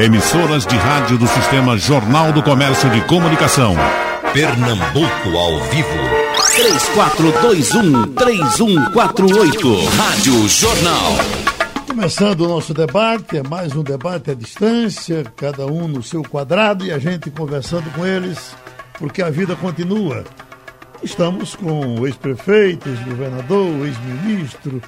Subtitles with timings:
[0.00, 3.76] Emissoras de rádio do Sistema Jornal do Comércio de Comunicação.
[4.32, 5.90] Pernambuco ao vivo.
[8.16, 9.88] 3421-3148.
[9.98, 11.12] Rádio Jornal.
[11.86, 16.86] Começando o nosso debate, é mais um debate à distância, cada um no seu quadrado
[16.86, 18.56] e a gente conversando com eles,
[18.98, 20.24] porque a vida continua.
[21.02, 24.80] Estamos com o ex-prefeito, ex-governador, ex-ministro,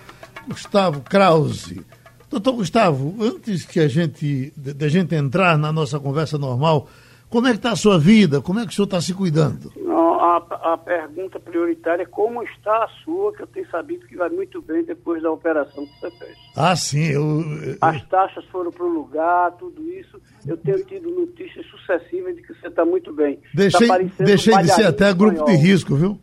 [0.49, 1.85] Gustavo Krause.
[2.33, 6.89] Doutor Gustavo, antes que a gente, de, a gente entrar na nossa conversa normal,
[7.29, 8.41] como é que está a sua vida?
[8.41, 9.71] Como é que o senhor está se cuidando?
[9.77, 10.39] Não, a,
[10.73, 14.63] a, pergunta prioritária é como está a sua, que eu tenho sabido que vai muito
[14.63, 16.37] bem depois da operação que você fez.
[16.57, 17.05] Ah, sim.
[17.05, 17.77] Eu, eu...
[17.83, 20.19] As taxas foram para o lugar, tudo isso.
[20.47, 23.41] Eu tenho tido notícias sucessivas de que você está muito bem.
[23.53, 25.59] Deixei, tá deixei de ser até grupo espanhol.
[25.59, 26.19] de risco, viu?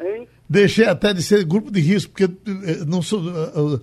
[0.00, 0.26] Hein?
[0.50, 3.80] Deixei até de ser grupo de risco, porque eh, não sou, eh, eh,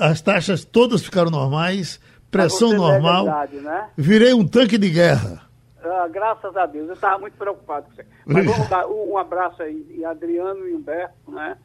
[0.00, 2.00] as taxas todas ficaram normais,
[2.30, 3.28] pressão normal.
[3.28, 3.90] É verdade, né?
[3.96, 5.48] Virei um tanque de guerra.
[5.82, 8.04] Ah, graças a Deus, eu estava muito preocupado com você.
[8.26, 11.56] Mas vamos dar um, abraço aí, e Adriano e Humberto, né?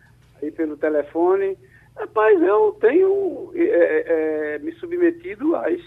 [0.41, 1.57] Aí pelo telefone.
[1.95, 5.79] Rapaz, eu tenho é, é, me submetido às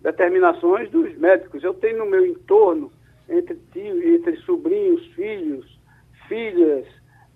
[0.00, 1.62] determinações dos médicos.
[1.62, 2.90] Eu tenho no meu entorno,
[3.28, 5.78] entre tio, entre sobrinhos, filhos,
[6.26, 6.86] filhas,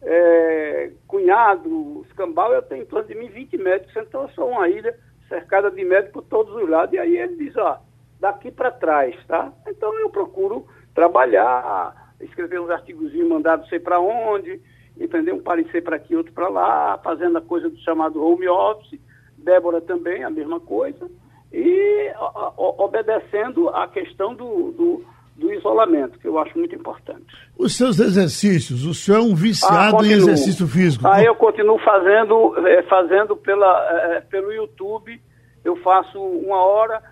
[0.02, 4.68] é, cunhado, escambau, eu tenho em torno de mim 20 médicos, então eu sou uma
[4.68, 4.96] ilha
[5.28, 6.94] cercada de médicos por todos os lados.
[6.94, 7.80] E aí ele diz, ó,
[8.20, 9.52] daqui para trás, tá?
[9.66, 14.60] Então eu procuro trabalhar, escrever uns artigos mandados sei para onde,
[14.98, 15.36] entendeu?
[15.36, 19.00] Um parecer para aqui, outro para lá, fazendo a coisa do chamado home office.
[19.38, 21.10] Débora também, a mesma coisa.
[21.52, 22.12] E
[22.56, 25.04] obedecendo a questão do, do
[25.42, 27.26] do isolamento, que eu acho muito importante.
[27.58, 31.06] Os seus exercícios, o senhor é um viciado ah, em exercício físico?
[31.06, 35.20] Aí eu continuo fazendo, é, fazendo pela, é, pelo YouTube,
[35.64, 37.02] eu faço uma hora,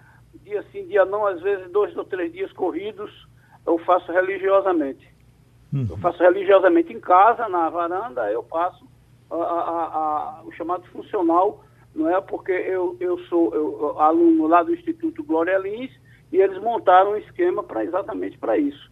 [0.44, 3.10] dia sim, dia não, às vezes dois ou três dias corridos,
[3.66, 5.08] eu faço religiosamente.
[5.72, 5.88] Uhum.
[5.90, 8.88] Eu faço religiosamente em casa, na varanda, eu faço
[9.30, 11.64] a, a, a, o chamado funcional,
[11.94, 12.20] não é?
[12.20, 15.90] Porque eu, eu sou eu, aluno lá do Instituto Glória Lins,
[16.32, 18.90] e eles montaram um esquema para exatamente para isso.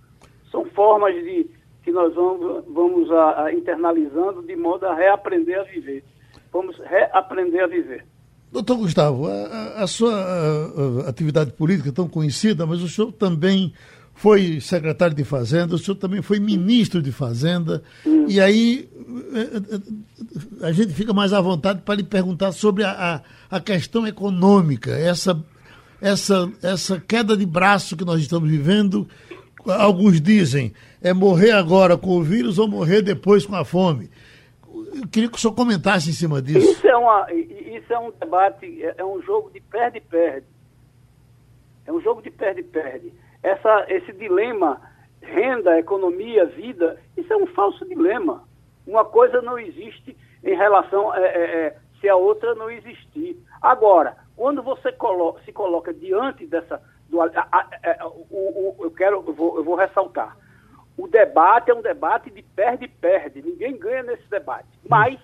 [0.50, 1.50] São formas de
[1.82, 6.04] que nós vamos, vamos a, a, internalizando de modo a reaprender a viver.
[6.52, 8.04] Vamos reaprender a viver.
[8.50, 13.72] Doutor Gustavo, a, a sua a, atividade política é tão conhecida, mas o senhor também
[14.18, 18.26] foi secretário de Fazenda, o senhor também foi ministro de Fazenda, hum.
[18.28, 18.88] e aí
[19.32, 24.06] é, é, a gente fica mais à vontade para lhe perguntar sobre a, a, questão
[24.06, 25.40] econômica, essa
[26.00, 29.08] essa, essa queda de braço que nós estamos vivendo,
[29.66, 30.72] alguns dizem,
[31.02, 34.10] é morrer agora com o vírus ou morrer depois com a fome.
[34.94, 36.70] Eu queria que o senhor comentasse em cima disso.
[36.70, 40.46] Isso é, uma, isso é um debate, é, é um jogo de perde-perde.
[41.86, 43.12] É um jogo de perde-perde.
[43.42, 44.80] Essa, esse dilema,
[45.20, 48.44] renda, economia, vida, isso é um falso dilema.
[48.86, 53.36] Uma coisa não existe em relação é, é, é se a outra não existir.
[53.60, 56.80] Agora, quando você colo se coloca diante dessa.
[57.08, 57.66] Do, a, a,
[58.04, 60.36] a, o, o, eu quero, eu vou, eu vou ressaltar.
[60.96, 63.42] O debate é um debate de perde-perde.
[63.42, 64.68] Ninguém ganha nesse debate.
[64.88, 65.18] Mas,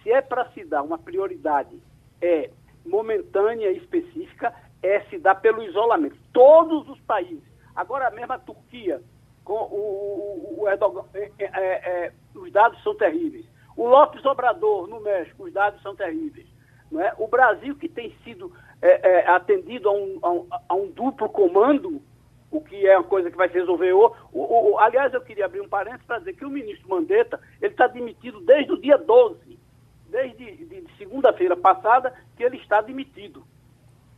[0.00, 1.76] se é para se dar uma prioridade
[2.20, 2.50] é,
[2.86, 6.16] momentânea e específica, é se dar pelo isolamento.
[6.32, 7.42] Todos os países.
[7.74, 9.02] Agora mesmo a Turquia,
[9.42, 13.44] com o, o Erdogan, é, é, é, os dados são terríveis.
[13.76, 16.51] O Lopes Obrador, no México, os dados são terríveis.
[17.00, 17.14] É?
[17.18, 21.28] O Brasil, que tem sido é, é, atendido a um, a, um, a um, duplo
[21.28, 22.02] comando,
[22.50, 23.92] o que é uma coisa que vai se resolver.
[23.92, 27.40] O, o, o aliás, eu queria abrir um parênteses para dizer que o ministro Mandetta
[27.60, 29.58] ele está demitido desde o dia 12,
[30.08, 33.42] desde de, de segunda-feira passada, que ele está demitido.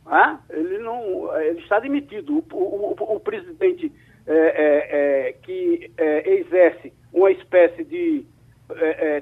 [0.05, 2.43] Ah, ele, não, ele está demitido.
[2.51, 3.91] O, o presidente
[4.27, 8.25] é, é, é, que exerce uma espécie de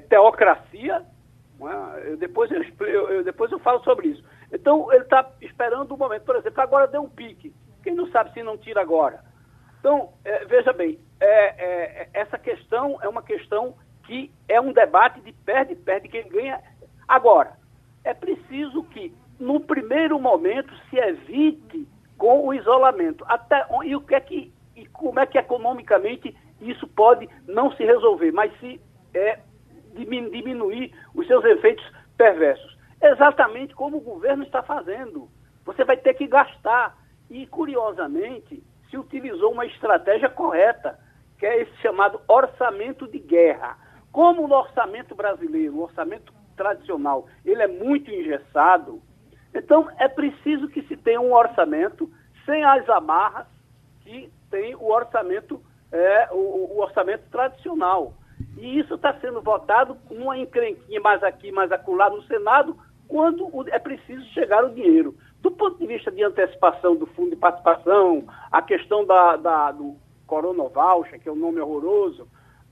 [0.08, 1.04] teocracia
[1.60, 2.10] é?
[2.10, 2.62] Eu, depois, eu,
[3.08, 4.24] eu, depois eu falo sobre isso.
[4.52, 6.24] Então, ele está esperando o um momento.
[6.24, 7.54] Por exemplo, agora deu um pique.
[7.82, 9.24] Quem não sabe se não tira agora?
[9.78, 11.44] Então, é, veja bem, é,
[12.06, 13.74] é, essa questão é uma questão
[14.04, 16.60] que é um debate de perde-perde quem ganha.
[17.06, 17.52] Agora,
[18.02, 21.86] é preciso que, no primeiro momento, se evite
[22.16, 23.24] com o isolamento.
[23.28, 27.84] Até, e o que é que e como é que economicamente isso pode não se
[27.84, 28.80] resolver, mas se
[29.14, 29.38] é,
[29.94, 31.84] diminuir os seus efeitos
[32.16, 32.76] perversos.
[33.00, 35.28] Exatamente como o governo está fazendo.
[35.64, 36.96] Você vai ter que gastar.
[37.30, 40.98] E, curiosamente, se utilizou uma estratégia correta,
[41.38, 43.78] que é esse chamado orçamento de guerra.
[44.12, 49.02] Como no orçamento brasileiro, o orçamento tradicional, ele é muito engessado,
[49.54, 52.10] então é preciso que se tenha um orçamento
[52.44, 53.46] sem as amarras
[54.00, 58.14] que tem o orçamento, é, o, o orçamento tradicional.
[58.56, 62.76] E isso está sendo votado com uma encrenquinha mais aqui, mais acolá no Senado,
[63.08, 65.14] quando é preciso chegar o dinheiro.
[65.40, 69.96] Do ponto de vista de antecipação do fundo de participação, a questão da, da do
[70.26, 72.26] Coronavoucher, que é um nome horroroso,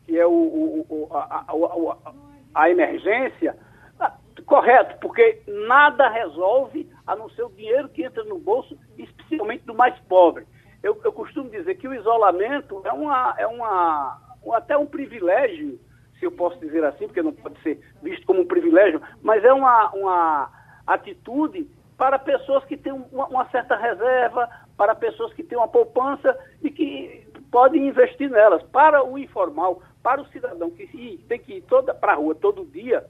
[0.07, 3.57] que é o, o, o a, a, a, emergência,
[4.01, 9.65] ah, correto, porque nada resolve a não ser o dinheiro que entra no bolso, especialmente
[9.65, 10.47] do mais pobre.
[10.83, 14.21] Eu, eu costumo dizer que o isolamento é, uma, é uma,
[14.53, 15.79] até um privilégio,
[16.19, 19.53] se eu posso dizer assim, porque não pode ser visto como um privilégio, mas é
[19.53, 20.51] uma, uma
[20.87, 26.37] atitude para pessoas que têm uma, uma certa reserva, para pessoas que têm uma poupança
[26.63, 28.63] e que podem investir nelas.
[28.65, 30.87] Para o informal, para o cidadão que
[31.29, 31.65] tem que ir
[32.01, 33.05] para a rua todo dia,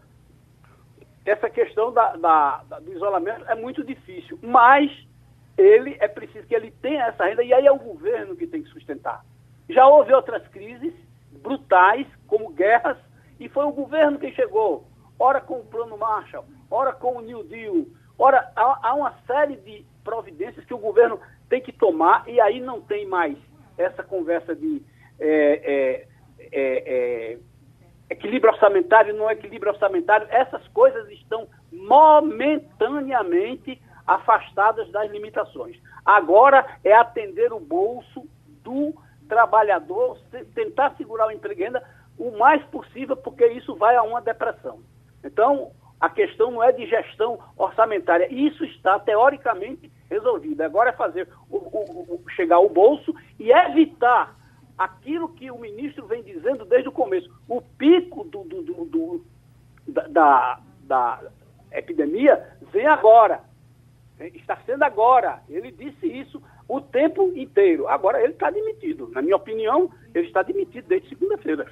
[1.24, 4.38] essa questão da, da, da, do isolamento é muito difícil.
[4.42, 4.90] Mas
[5.56, 8.62] ele é preciso que ele tenha essa renda, e aí é o governo que tem
[8.62, 9.24] que sustentar.
[9.68, 10.92] Já houve outras crises
[11.42, 12.96] brutais, como guerras,
[13.38, 14.86] e foi o governo que chegou,
[15.18, 17.86] ora com o Plano Marshall, ora com o New Deal,
[18.18, 21.18] ora há, há uma série de providências que o governo
[21.48, 23.36] tem que tomar, e aí não tem mais
[23.76, 24.82] essa conversa de
[25.18, 26.06] é, é,
[26.52, 27.38] é, é
[28.10, 35.80] equilíbrio orçamentário, não equilíbrio orçamentário, essas coisas estão momentaneamente afastadas das limitações.
[36.04, 38.26] Agora é atender o bolso
[38.62, 38.94] do
[39.32, 40.18] trabalhador,
[40.54, 41.82] tentar segurar o emprego ainda
[42.18, 44.80] o mais possível, porque isso vai a uma depressão.
[45.24, 48.30] Então, a questão não é de gestão orçamentária.
[48.30, 50.60] Isso está teoricamente resolvido.
[50.60, 54.36] Agora é fazer o, o, o, chegar bolso e evitar
[54.76, 57.30] aquilo que o ministro vem dizendo desde o começo.
[57.48, 59.24] O pico do, do, do,
[59.86, 61.20] da, da
[61.72, 63.40] epidemia vem agora.
[64.20, 65.40] Está sendo agora.
[65.48, 67.88] Ele disse isso o tempo inteiro.
[67.88, 69.10] Agora ele está demitido.
[69.12, 71.66] Na minha opinião, ele está demitido desde segunda-feira.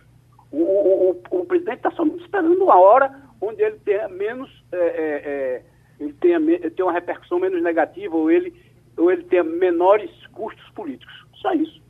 [0.51, 4.77] O, o, o, o, presidente está só esperando uma hora onde ele tenha menos, é,
[4.77, 5.63] é, é
[6.01, 6.41] ele tenha,
[6.71, 8.53] tenha uma repercussão menos negativa ou ele,
[8.97, 11.15] ou ele tenha menores custos políticos.
[11.41, 11.81] Só isso.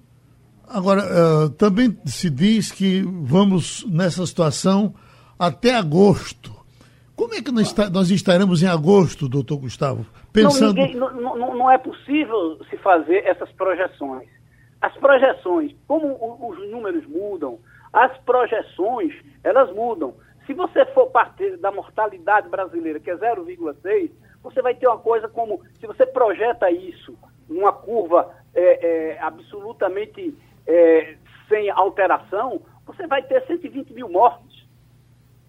[0.69, 4.95] Agora, uh, também se diz que vamos nessa situação
[5.39, 6.55] até agosto.
[7.17, 10.07] Como é que nós, está, nós estaremos em agosto, doutor Gustavo?
[10.33, 10.75] Pensando...
[10.75, 14.29] Não, ninguém, não, não, não, é possível se fazer essas projeções.
[14.81, 16.17] As projeções, como
[16.49, 17.59] os números mudam,
[17.93, 19.13] as projeções,
[19.43, 20.15] elas mudam.
[20.47, 24.11] Se você for partir da mortalidade brasileira, que é 0,6,
[24.43, 27.17] você vai ter uma coisa como, se você projeta isso
[27.49, 30.35] numa curva é, é, absolutamente
[30.67, 31.17] é,
[31.49, 34.67] sem alteração, você vai ter 120 mil mortes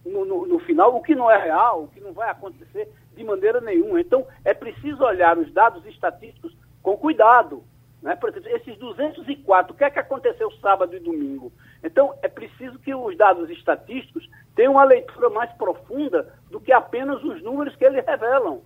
[0.05, 3.23] no, no, no, final, o que não é real, o que não vai acontecer de
[3.23, 3.99] maneira nenhuma.
[3.99, 7.63] Então, é preciso olhar os dados estatísticos com cuidado.
[8.01, 8.15] Né?
[8.15, 11.51] Por exemplo, esses 204, o que é que aconteceu sábado e domingo?
[11.83, 17.23] Então, é preciso que os dados estatísticos tenham uma leitura mais profunda do que apenas
[17.23, 18.61] os números que eles revelam.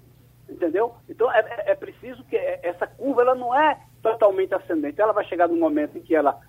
[0.48, 0.96] Entendeu?
[1.10, 5.02] Então, é, é, é preciso que essa curva ela não é totalmente ascendente.
[5.02, 6.40] Ela vai chegar num momento em que ela,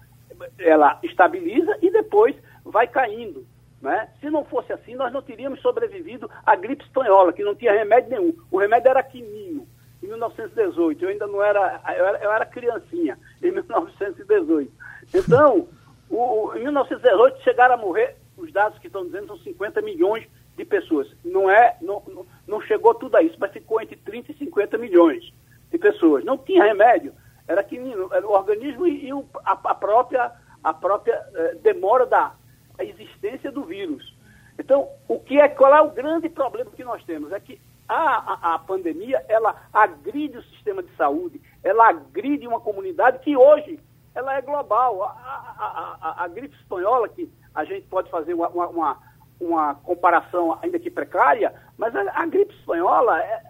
[0.59, 3.47] ela estabiliza e depois vai caindo.
[3.87, 4.09] Né?
[4.21, 8.11] Se não fosse assim, nós não teríamos sobrevivido à gripe espanhola, que não tinha remédio
[8.11, 8.35] nenhum.
[8.51, 9.65] O remédio era quininho,
[10.03, 11.05] em 1918.
[11.05, 14.73] Eu ainda não era, eu era, eu era criancinha, em 1918.
[15.15, 15.69] Então,
[16.11, 20.27] o, em 1918 chegaram a morrer, os dados que estão dizendo são 50 milhões
[20.57, 21.07] de pessoas.
[21.25, 25.33] Não é, não, não chegou tudo a isso, mas ficou entre 30 e 50 milhões
[25.71, 26.25] de pessoas.
[26.25, 27.13] Não tinha remédio,
[27.47, 30.33] era quininho, era o organismo e, e o, a, a, própria,
[30.65, 32.35] a própria eh, demora da
[32.79, 34.15] a existência do vírus.
[34.59, 37.33] Então, o que é, qual é o grande problema que nós temos?
[37.33, 42.61] É que a, a, a pandemia, ela agride o sistema de saúde, ela agride uma
[42.61, 43.79] comunidade que hoje
[44.15, 45.03] ela é global.
[45.03, 48.99] A, a, a, a gripe espanhola, que a gente pode fazer uma, uma,
[49.39, 53.43] uma comparação ainda que precária, mas a, a gripe espanhola, é,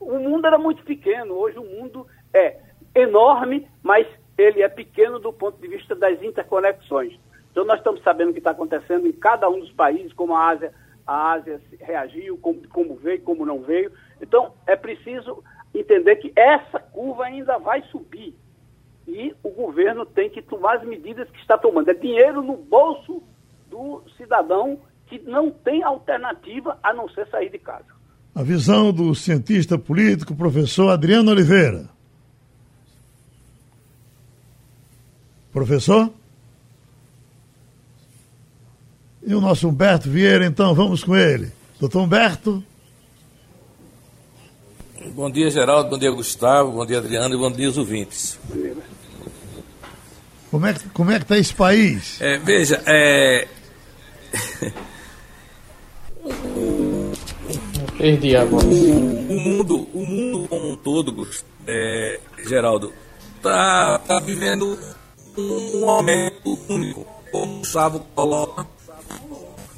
[0.00, 2.58] o mundo era muito pequeno, hoje o mundo é
[2.94, 4.06] enorme, mas
[4.38, 7.18] ele é pequeno do ponto de vista das interconexões.
[7.56, 10.46] Então, nós estamos sabendo o que está acontecendo em cada um dos países, como a
[10.50, 10.74] Ásia,
[11.06, 13.90] a Ásia reagiu, como, como veio, como não veio.
[14.20, 15.42] Então, é preciso
[15.74, 18.34] entender que essa curva ainda vai subir.
[19.08, 21.88] E o governo tem que tomar as medidas que está tomando.
[21.88, 23.22] É dinheiro no bolso
[23.70, 27.86] do cidadão que não tem alternativa a não ser sair de casa.
[28.34, 31.88] A visão do cientista político, professor Adriano Oliveira.
[35.50, 36.12] Professor?
[39.26, 41.50] E o nosso Humberto Vieira, então, vamos com ele.
[41.80, 42.62] Doutor Humberto.
[45.16, 45.90] Bom dia, Geraldo.
[45.90, 46.70] Bom dia, Gustavo.
[46.70, 47.34] Bom dia, Adriano.
[47.34, 48.38] E bom dia, os ouvintes.
[50.48, 52.20] Como é que como é que está esse país?
[52.20, 53.48] É, veja, é...
[57.98, 58.64] Perdi a voz.
[58.64, 61.28] O mundo, o mundo como um todo,
[61.66, 62.92] é, Geraldo,
[63.36, 64.78] está tá vivendo
[65.36, 67.04] um momento único.
[67.32, 68.75] Como o Gustavo coloca.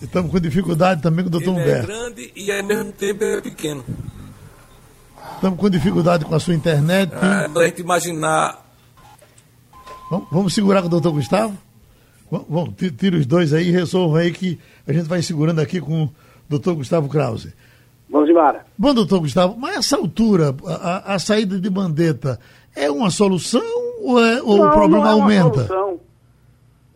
[0.01, 1.87] Estamos com dificuldade também com o doutor Ele é Humberto.
[1.87, 3.85] grande e ao mesmo tempo é pequeno.
[5.35, 7.13] Estamos com dificuldade com a sua internet.
[7.15, 8.65] É, pra gente imaginar
[10.11, 11.57] Vamos, vamos segurar com o doutor Gustavo?
[12.31, 15.61] Vamos, vamos, ti- tira os dois aí e resolvam aí que a gente vai segurando
[15.61, 16.11] aqui com o
[16.49, 17.53] doutor Gustavo Krause.
[18.09, 18.65] Vamos embora.
[18.79, 22.41] Bom, doutor Gustavo, mas essa altura, a, a- a saída de Mandetta
[22.75, 23.61] é uma solução
[24.01, 25.67] ou, é- ou o Não, problema não é uma aumenta?
[25.67, 26.01] solução.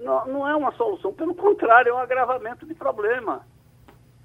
[0.02, 3.47] Não, não é uma solução, pelo contrário, é um agravamento de problema.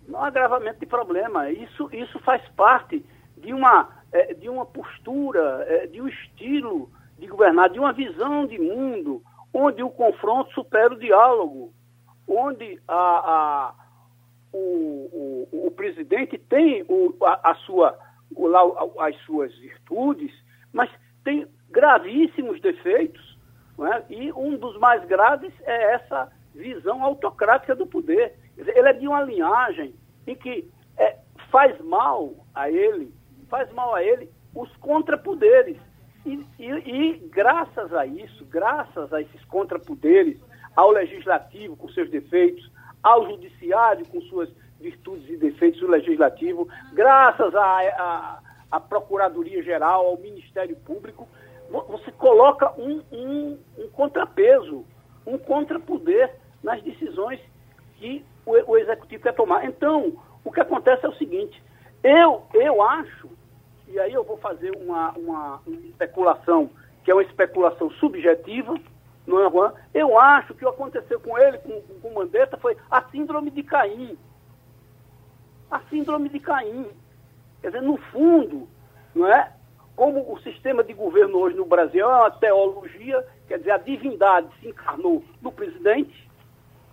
[0.07, 1.49] Não é um agravamento de problema.
[1.51, 3.05] Isso, isso faz parte
[3.37, 8.45] de uma, eh, de uma postura, eh, de um estilo de governar, de uma visão
[8.45, 9.21] de mundo,
[9.53, 11.71] onde o confronto supera o diálogo,
[12.27, 13.73] onde a, a-
[14.53, 17.97] o, o, o presidente tem o, a, a sua,
[18.35, 18.61] o, lá,
[18.99, 20.31] as suas virtudes,
[20.73, 20.89] mas
[21.23, 23.36] tem gravíssimos defeitos.
[23.85, 24.03] É?
[24.09, 28.33] E um dos mais graves é essa visão autocrática do poder.
[28.57, 29.93] Ele é de uma linhagem
[30.25, 30.67] em que
[30.97, 31.17] é,
[31.51, 33.13] faz mal a ele,
[33.49, 35.77] faz mal a ele os contrapoderes.
[36.25, 40.39] E, e, e graças a isso, graças a esses contrapoderes,
[40.75, 42.69] ao legislativo com seus defeitos,
[43.03, 50.05] ao judiciário com suas virtudes e defeitos, o legislativo, graças à à- à Procuradoria Geral,
[50.07, 51.27] ao Ministério Público,
[51.69, 54.85] você coloca um, um, um contrapeso,
[55.25, 57.39] um contrapoder nas decisões
[57.95, 59.65] que o, o Executivo quer tomar.
[59.65, 61.61] Então, o que acontece é o seguinte,
[62.03, 63.29] eu, eu acho,
[63.87, 66.69] e aí eu vou fazer uma, uma especulação,
[67.03, 68.75] que é uma especulação subjetiva,
[69.25, 69.73] não é, Juan?
[69.93, 73.61] Eu acho que o que aconteceu com ele, com, com Mandetta, foi a síndrome de
[73.61, 74.17] Caim.
[75.69, 76.87] A síndrome de Caim.
[77.61, 78.69] Quer dizer, no fundo,
[79.13, 79.51] não é?
[79.97, 84.47] Como o sistema de governo hoje no Brasil é uma teologia, quer dizer, a divindade
[84.59, 86.29] se encarnou no presidente,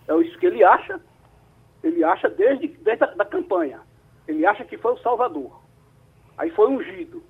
[0.09, 0.99] é isso que ele acha,
[1.83, 3.83] ele acha desde, desde a da campanha.
[4.27, 5.61] Ele acha que foi o Salvador.
[6.39, 7.23] Aí foi ungido.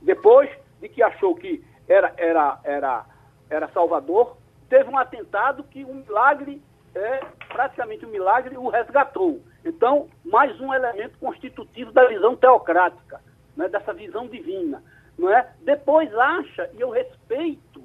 [0.00, 0.48] Depois
[0.80, 3.04] de que achou que era, era, era,
[3.50, 4.34] era Salvador,
[4.70, 6.62] teve um atentado que um milagre,
[6.94, 9.42] é, praticamente um milagre, o resgatou.
[9.62, 13.20] Então, mais um elemento constitutivo da visão teocrática,
[13.54, 14.82] né, dessa visão divina.
[15.18, 15.48] Não é?
[15.62, 17.82] Depois acha, e eu respeito,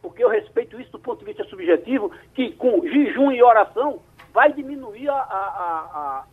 [0.00, 4.00] porque eu respeito isso do ponto de vista subjetivo, que com jejum e oração
[4.32, 6.24] vai diminuir a, a, a,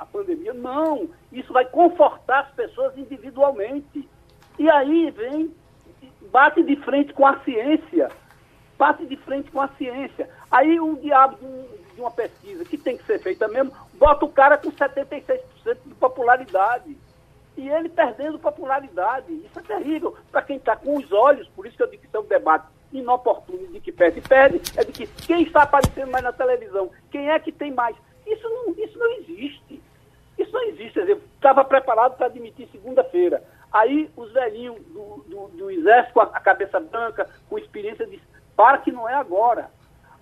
[0.00, 0.52] a, pandemia.
[0.52, 4.06] Não, isso vai confortar as pessoas individualmente.
[4.58, 5.54] E aí vem,
[6.30, 8.10] bate de frente com a ciência,
[8.76, 10.28] bate de frente com a ciência.
[10.50, 11.38] Aí o diabo
[11.94, 15.40] de uma pesquisa que tem que ser feita mesmo, bota o cara com 76%
[15.86, 16.96] de popularidade.
[17.56, 19.32] E ele perdendo popularidade.
[19.32, 22.08] Isso é terrível para quem está com os olhos, por isso que eu digo que
[22.08, 26.10] isso é um debate inoportuno de que perde, perde, é de que quem está aparecendo
[26.10, 27.96] mais na televisão, quem é que tem mais.
[28.26, 29.80] Isso não, isso não existe.
[30.38, 30.98] Isso não existe.
[31.34, 33.42] Estava preparado para admitir segunda-feira.
[33.72, 38.20] Aí os velhinhos do, do, do exército com a, cabeça branca, com experiência, diz,
[38.56, 39.70] para que não é agora.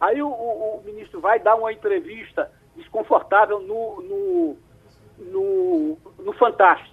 [0.01, 4.57] Aí o, o- o ministro vai dar uma entrevista desconfortável no, no,
[5.19, 6.92] no, no Fantástico.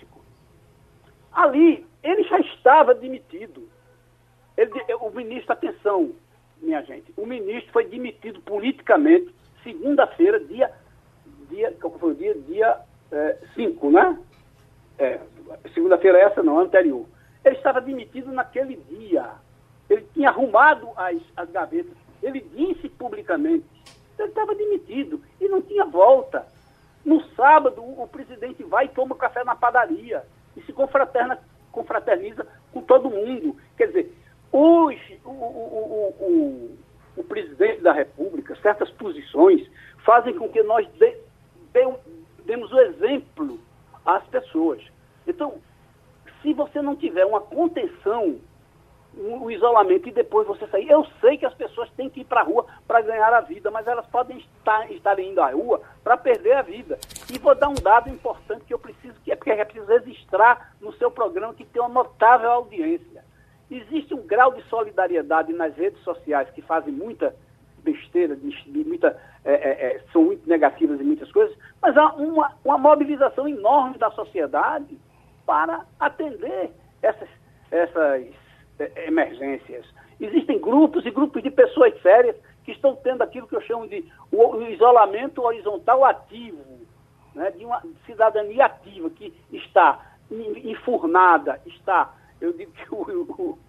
[1.32, 3.68] Ali, ele já estava demitido.
[4.58, 6.12] Ele, o ministro, atenção,
[6.62, 9.34] minha gente, o ministro foi demitido politicamente
[9.64, 10.72] segunda-feira, dia,
[11.50, 12.36] dia, qual foi o dia?
[12.36, 12.80] Dia
[13.56, 14.20] 5, né?
[14.98, 15.20] É,
[15.74, 17.06] segunda-feira é essa não, anterior.
[17.44, 19.32] Ele estava demitido naquele dia.
[19.90, 21.94] Ele tinha arrumado as, as gavetas.
[22.22, 23.66] Ele disse publicamente.
[24.18, 26.46] Ele estava demitido e não tinha volta.
[27.06, 30.24] No sábado, o, o presidente vai e toma café na padaria
[30.56, 31.40] e se confraterna,
[31.72, 33.56] confraterniza com todo mundo.
[33.78, 34.14] Quer dizer,
[34.52, 36.78] hoje, o, o, o,
[37.18, 39.70] o, presidente da República, certas posições,
[40.06, 40.88] fazem com que nós
[42.46, 43.60] demos o exemplo
[44.06, 44.82] às pessoas.
[45.28, 45.56] Então,
[46.42, 48.40] se você não tiver uma contenção,
[49.16, 52.42] o, isolamento e depois você sair, eu sei que as pessoas têm que ir para
[52.42, 56.18] a rua para ganhar a vida, mas elas podem estar, estar indo à rua para
[56.18, 56.98] perder a vida.
[57.32, 60.74] E vou dar um dado importante que eu preciso, que é porque é preciso registrar
[60.80, 63.24] no seu programa que tem uma notável audiência.
[63.70, 67.36] Existe um grau de solidariedade nas redes sociais que fazem muita
[67.84, 72.14] besteira, de, de muita, é, é, é, são muito negativas em muitas coisas, mas há
[72.14, 74.98] uma, uma mobilização enorme da sociedade
[75.46, 77.30] para atender essas,
[77.72, 78.28] essas
[79.06, 79.86] emergências.
[80.20, 84.06] Existem grupos e grupos de pessoas sérias que estão tendo aquilo que eu chamo de
[84.32, 86.64] o, isolamento horizontal ativo,
[87.34, 90.00] né, de uma cidadania ativa que está
[90.32, 93.60] enfurnada, está, eu digo que o, o,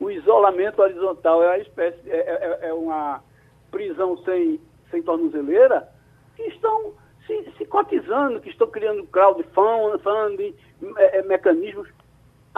[0.00, 3.22] o isolamento horizontal é uma espécie, é, é, é, uma
[3.70, 4.60] prisão sem,
[4.90, 5.88] sem tornozeleira,
[6.34, 6.94] que estão
[7.26, 10.54] se, se cotizando, que estão criando crowdfunding,
[10.96, 11.88] é, é, mecanismos.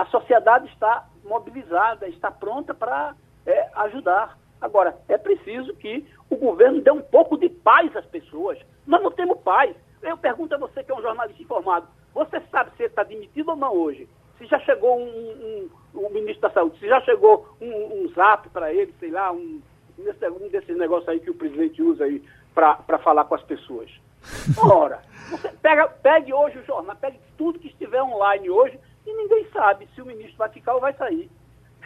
[0.01, 3.15] A sociedade está mobilizada, está pronta para
[3.45, 4.39] é, ajudar.
[4.59, 8.59] Agora, é preciso que o governo dê um pouco de paz às pessoas.
[8.87, 9.77] Nós não temos paz.
[10.01, 13.51] Eu pergunto a você que é um jornalista informado, você sabe se ele está demitido
[13.51, 14.09] ou não hoje?
[14.39, 17.67] Se já chegou um, um, um, ministro da Saúde, se já chegou um,
[18.03, 19.61] um zap para ele, sei lá, um,
[19.99, 23.91] um desses negócios aí que o presidente usa aí para falar com as pessoas.
[24.57, 28.81] Ora, você pega, pegue hoje o jornal, pegue tudo que estiver online hoje
[29.11, 31.31] e ninguém sabe se o ministro vai ficar ou vai sair.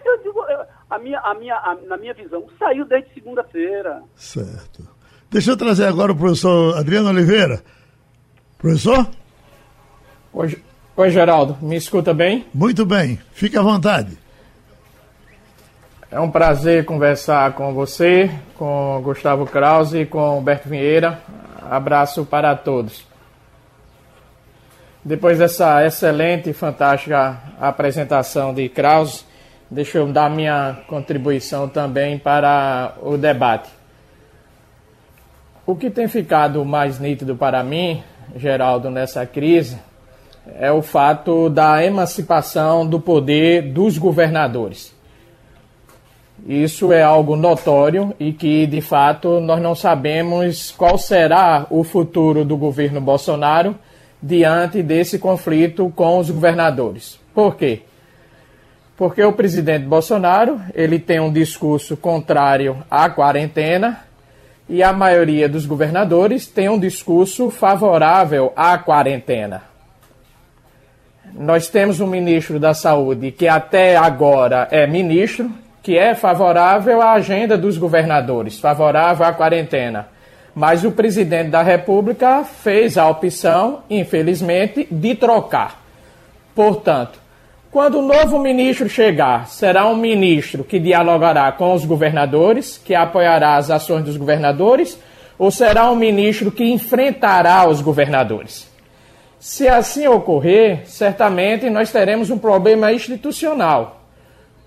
[0.04, 0.45] Eu digo,
[0.90, 4.02] a minha, a minha, a, na minha visão, saiu desde segunda-feira.
[4.14, 4.87] Certo.
[5.31, 7.62] Deixa eu trazer agora o professor Adriano Oliveira.
[8.59, 9.09] Professor?
[10.33, 10.62] Oi,
[10.97, 11.57] Oi, Geraldo.
[11.61, 12.47] Me escuta bem?
[12.54, 13.19] Muito bem.
[13.33, 14.16] Fique à vontade.
[16.09, 21.21] É um prazer conversar com você, com Gustavo Krause e com Humberto Vieira.
[21.69, 23.04] Abraço para todos.
[25.04, 29.23] Depois dessa excelente e fantástica apresentação de Krause,
[29.70, 33.68] deixa eu dar minha contribuição também para o debate.
[35.66, 38.02] O que tem ficado mais nítido para mim,
[38.34, 39.78] Geraldo, nessa crise,
[40.58, 44.94] é o fato da emancipação do poder dos governadores.
[46.46, 52.42] Isso é algo notório e que, de fato, nós não sabemos qual será o futuro
[52.42, 53.76] do governo Bolsonaro
[54.26, 57.21] diante desse conflito com os governadores.
[57.35, 57.83] Por quê?
[58.97, 64.00] Porque o presidente Bolsonaro, ele tem um discurso contrário à quarentena
[64.66, 69.63] e a maioria dos governadores tem um discurso favorável à quarentena.
[71.34, 75.50] Nós temos um ministro da Saúde que até agora é ministro,
[75.82, 80.14] que é favorável à agenda dos governadores, favorável à quarentena.
[80.54, 85.82] Mas o presidente da República fez a opção, infelizmente, de trocar.
[86.54, 87.19] Portanto,
[87.71, 93.56] quando o novo ministro chegar, será um ministro que dialogará com os governadores, que apoiará
[93.56, 94.97] as ações dos governadores,
[95.36, 98.73] ou será um ministro que enfrentará os governadores?
[99.40, 104.04] Se assim ocorrer, certamente nós teremos um problema institucional,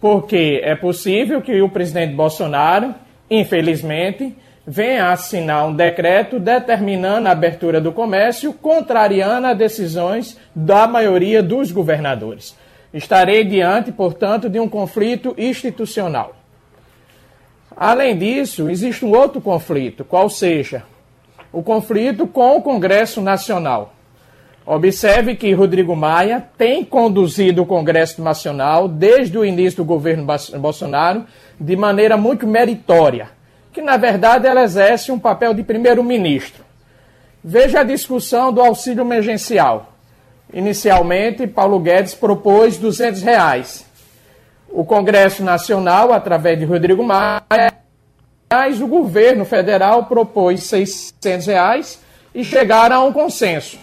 [0.01, 2.93] porque é possível que o presidente Bolsonaro,
[3.31, 4.35] infelizmente,
[4.69, 11.71] venha assinar um decreto determinando a abertura do comércio, contrariando as decisões da maioria dos
[11.71, 12.53] governadores.
[12.93, 16.35] Estarei diante, portanto, de um conflito institucional.
[17.75, 20.83] Além disso, existe um outro conflito, qual seja
[21.53, 23.93] o conflito com o Congresso Nacional.
[24.65, 30.27] Observe que Rodrigo Maia tem conduzido o Congresso Nacional desde o início do governo
[30.59, 31.23] Bolsonaro
[31.57, 33.36] de maneira muito meritória
[33.77, 36.65] que na verdade ela exerce um papel de primeiro-ministro.
[37.43, 39.93] Veja a discussão do auxílio emergencial.
[40.51, 43.85] Inicialmente, Paulo Guedes propôs 200 reais.
[44.67, 47.71] O Congresso Nacional, através de Rodrigo Maia,
[48.49, 51.99] mas o governo federal propôs 600 reais
[52.33, 53.77] e chegaram a um consenso.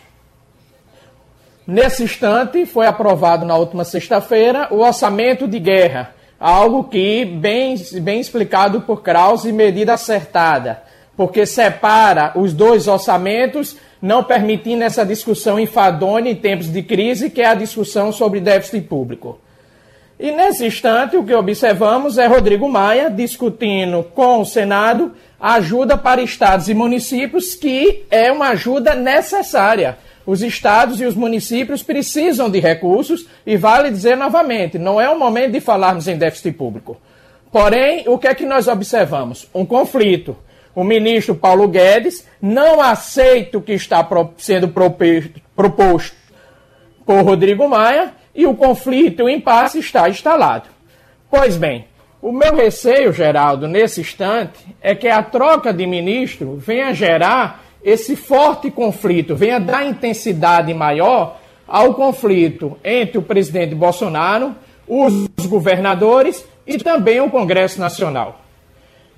[1.65, 8.21] Nesse instante, foi aprovado na última sexta-feira o orçamento de guerra, algo que, bem, bem
[8.21, 10.83] explicado por Krause, medida acertada,
[11.17, 17.41] porque separa os dois orçamentos, não permitindo essa discussão enfadonha em tempos de crise, que
[17.41, 19.39] é a discussão sobre déficit público.
[20.19, 26.23] E nesse instante, o que observamos é Rodrigo Maia discutindo com o Senado ajuda para
[26.23, 32.59] estados e municípios, que é uma ajuda necessária os estados e os municípios precisam de
[32.61, 36.97] recursos e vale dizer novamente, não é o momento de falarmos em déficit público.
[37.53, 39.49] Porém, o que é que nós observamos?
[39.55, 40.37] Um conflito.
[40.75, 44.05] O ministro Paulo Guedes não aceita o que está
[44.37, 46.17] sendo proposto
[47.07, 50.69] por Rodrigo Maia e o conflito, o impasse está instalado.
[51.31, 51.87] Pois bem,
[52.21, 58.17] o meu receio, Geraldo, nesse instante, é que a troca de ministro venha gerar esse
[58.17, 61.37] forte conflito venha dar intensidade maior
[61.69, 64.55] ao conflito entre o presidente Bolsonaro,
[64.89, 68.41] os governadores e também o Congresso Nacional.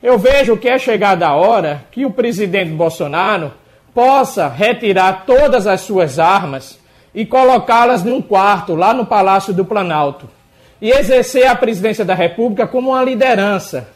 [0.02, 3.52] Eu vejo que é chegada a hora que o presidente Bolsonaro
[3.94, 6.79] possa retirar todas as suas armas
[7.14, 10.29] e colocá-las num quarto lá no Palácio do Planalto
[10.83, 13.88] e exercer a presidência da República como uma liderança.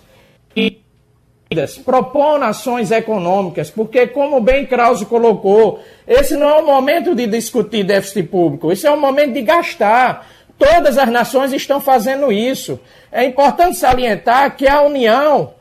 [1.84, 7.82] Propor ações econômicas, porque, como bem Krause colocou, esse não é o momento de discutir
[7.82, 10.28] déficit público, esse é o momento de gastar.
[10.56, 12.78] Todas as nações estão fazendo isso.
[13.10, 15.54] É importante salientar que a União,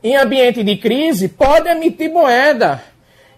[0.00, 2.80] em ambiente de crise, pode emitir moeda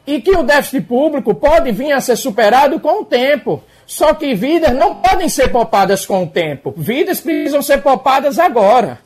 [0.06, 3.64] e que o déficit público pode vir a ser superado com o tempo.
[3.86, 6.74] Só que vidas não podem ser poupadas com o tempo.
[6.76, 8.98] Vidas precisam ser poupadas agora.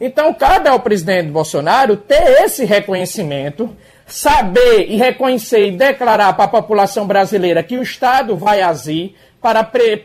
[0.00, 6.48] Então, cabe ao presidente Bolsonaro ter esse reconhecimento, saber e reconhecer e declarar para a
[6.48, 9.98] população brasileira que o Estado vai agir para, pre,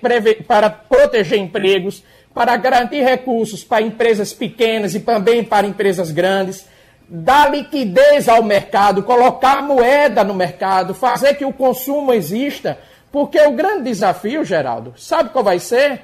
[0.45, 2.03] para proteger empregos,
[2.33, 6.67] para garantir recursos para empresas pequenas e também para empresas grandes,
[7.07, 12.77] dar liquidez ao mercado, colocar moeda no mercado, fazer que o consumo exista,
[13.11, 16.01] porque o grande desafio, Geraldo, sabe qual vai ser?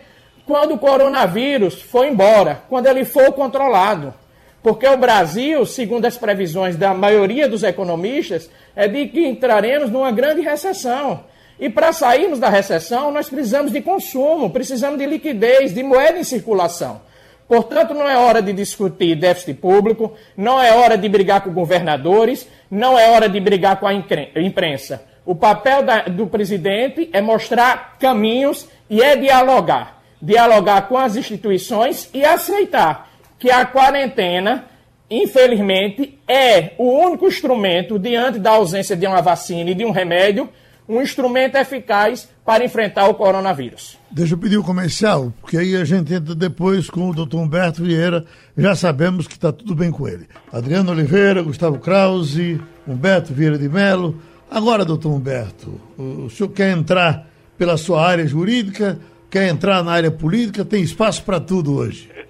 [0.51, 4.13] Quando o coronavírus for embora, quando ele for controlado.
[4.61, 10.11] Porque o Brasil, segundo as previsões da maioria dos economistas, é de que entraremos numa
[10.11, 11.23] grande recessão.
[11.57, 16.23] E para sairmos da recessão, nós precisamos de consumo, precisamos de liquidez, de moeda em
[16.25, 16.99] circulação.
[17.47, 22.45] Portanto, não é hora de discutir déficit público, não é hora de brigar com governadores,
[22.69, 25.01] não é hora de brigar com a imprensa.
[25.25, 32.10] O papel da, do presidente é mostrar caminhos e é dialogar dialogar com as instituições
[32.13, 34.65] e aceitar que a quarentena,
[35.10, 40.47] infelizmente, é o único instrumento, diante da ausência de uma vacina e de um remédio,
[40.88, 43.97] um instrumento eficaz para enfrentar o coronavírus.
[44.12, 47.84] Deixa eu pedir o comercial, porque aí a gente entra depois com o doutor Humberto
[47.84, 48.25] Vieira,
[48.57, 50.27] já sabemos que está tudo bem com ele.
[50.51, 54.21] Adriano Oliveira, Gustavo Krause, Humberto Vieira de Melo.
[54.49, 57.25] Agora, doutor Humberto, o senhor quer entrar
[57.57, 58.99] pela sua área jurídica
[59.32, 62.12] quer entrar na área política, tem espaço para tudo hoje.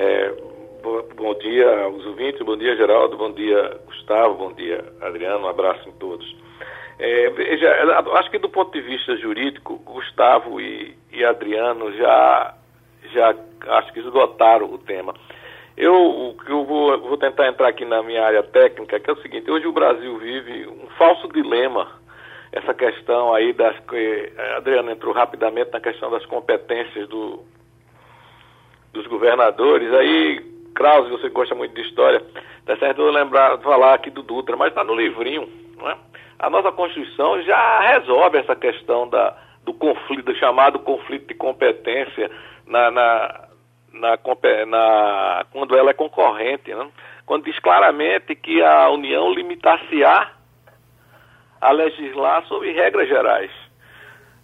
[0.00, 0.32] É,
[0.80, 5.48] bom, bom, dia aos ouvintes, bom dia Geraldo, bom dia Gustavo, bom dia Adriano, um
[5.48, 6.36] abraço em todos.
[7.00, 7.68] É, veja,
[8.14, 12.54] acho que do ponto de vista jurídico, Gustavo e, e Adriano já,
[13.12, 13.34] já
[13.70, 15.14] acho que esgotaram o tema.
[15.76, 19.50] Eu, eu vou, vou tentar entrar aqui na minha área técnica, que é o seguinte,
[19.50, 21.97] hoje o Brasil vive um falso dilema
[22.52, 27.44] essa questão aí das que a Adriana entrou rapidamente na questão das competências do,
[28.92, 29.92] dos governadores.
[29.92, 30.40] Aí,
[30.74, 32.22] Krause, você gosta muito de história,
[32.64, 35.96] tá certo eu lembrar, falar aqui do Dutra, mas está no livrinho, não é?
[36.38, 42.30] A nossa Constituição já resolve essa questão da, do conflito, do chamado conflito de competência
[42.64, 43.48] na, na,
[43.92, 44.18] na,
[44.66, 46.88] na quando ela é concorrente, né?
[47.26, 50.37] quando diz claramente que a União limitar-se-á
[51.60, 53.50] a legislar sobre regras gerais.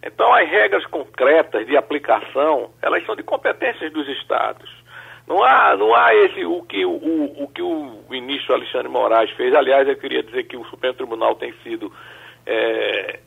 [0.03, 4.71] Então, as regras concretas de aplicação, elas são de competências dos estados.
[5.27, 9.31] Não há, não há esse o que o, o, o que o ministro Alexandre Moraes
[9.31, 9.55] fez.
[9.55, 11.91] Aliás, eu queria dizer que o Supremo Tribunal tem sido
[12.45, 13.21] é,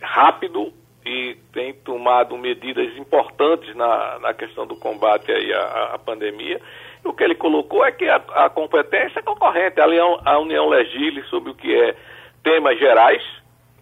[0.00, 0.72] rápido
[1.04, 6.58] e tem tomado medidas importantes na, na questão do combate aí à, à pandemia.
[7.04, 10.38] E o que ele colocou é que a, a competência é concorrente, a União, a
[10.38, 11.94] União legisle sobre o que é
[12.46, 13.20] temas gerais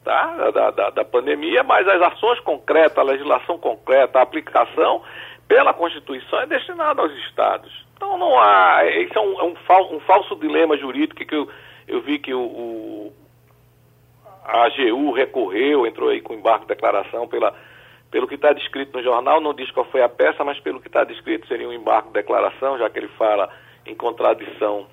[0.02, 5.02] tá, da, da, da pandemia, mas as ações concretas, a legislação concreta, a aplicação
[5.46, 7.84] pela Constituição é destinada aos estados.
[7.94, 8.86] Então não há.
[8.86, 11.46] Isso é um, é um, um falso dilema jurídico que eu,
[11.86, 13.12] eu vi que o, o,
[14.46, 17.54] a AGU recorreu, entrou aí com embargo de declaração pela,
[18.10, 20.88] pelo que está descrito no jornal, não diz qual foi a peça, mas pelo que
[20.88, 23.50] está descrito seria um embargo de declaração, já que ele fala
[23.84, 24.86] em contradição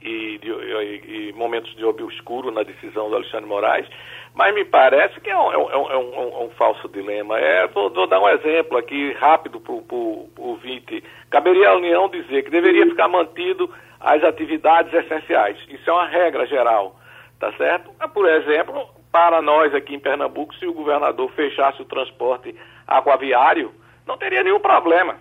[0.00, 3.86] e, e, e momentos de obscuro na decisão do Alexandre Moraes,
[4.34, 7.38] mas me parece que é um, é um, é um, é um falso dilema.
[7.38, 11.02] É, vou, vou, dar um exemplo aqui rápido para o ouvinte.
[11.30, 15.56] Caberia à União dizer que deveria ficar mantido as atividades essenciais.
[15.68, 16.96] Isso é uma regra geral,
[17.40, 17.90] tá certo?
[18.12, 22.54] Por exemplo, para nós aqui em Pernambuco, se o governador fechasse o transporte
[22.86, 23.72] aquaviário,
[24.06, 25.16] não teria nenhum problema,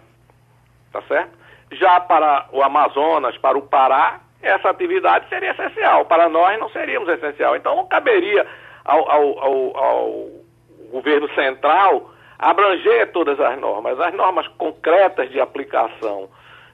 [0.92, 1.32] tá certo?
[1.72, 6.06] Já para o Amazonas, para o Pará, essa atividade seria essencial.
[6.06, 7.56] Para nós não seríamos essencial.
[7.56, 8.46] Então não caberia
[8.84, 10.30] ao, ao, ao, ao
[10.92, 14.00] governo central abranger todas as normas.
[14.00, 16.30] As normas concretas de aplicação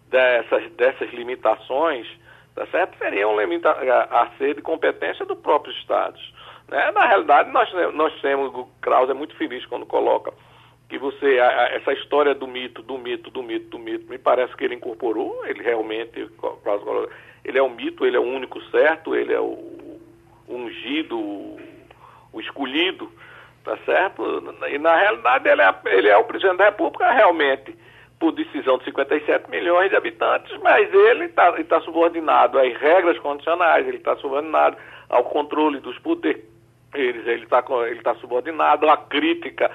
[0.10, 2.08] dessas, dessas limitações,
[2.56, 2.98] tá certo?
[2.98, 6.22] seriam limita a, a ser de competência dos próprios estados.
[6.68, 6.92] Né?
[6.92, 10.34] Na realidade, nós, nós temos, o Kraus é muito feliz quando coloca
[10.92, 14.66] que você, essa história do mito, do mito, do mito, do mito, me parece que
[14.66, 16.30] ele incorporou, ele realmente,
[17.46, 19.58] ele é um mito, ele é o único certo, ele é o
[20.50, 23.10] ungido, o escolhido,
[23.64, 24.22] tá certo?
[24.70, 27.74] E na realidade ele é, ele é o presidente da República realmente
[28.20, 33.88] por decisão de 57 milhões de habitantes, mas ele está tá subordinado às regras condicionais,
[33.88, 34.76] ele está subordinado
[35.08, 36.44] ao controle dos poderes,
[36.94, 39.72] ele está tá subordinado à crítica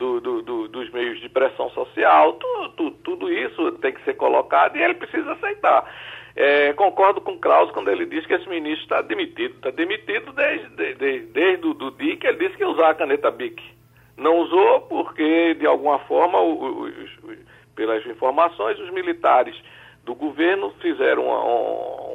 [0.00, 4.74] do, do, do, dos meios de pressão social, tudo, tudo isso tem que ser colocado
[4.76, 5.84] e ele precisa aceitar.
[6.34, 9.56] É, concordo com o Klaus quando ele diz que esse ministro está demitido.
[9.56, 12.94] Está demitido desde, desde, desde o do dia que ele disse que ia usar a
[12.94, 13.62] caneta BIC.
[14.16, 16.38] Não usou porque, de alguma forma,
[17.76, 19.54] pelas informações, os militares
[20.04, 21.44] do governo fizeram uma,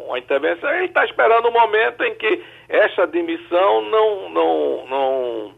[0.08, 0.72] uma intervenção.
[0.72, 5.54] Ele está esperando o um momento em que essa demissão não, não, não,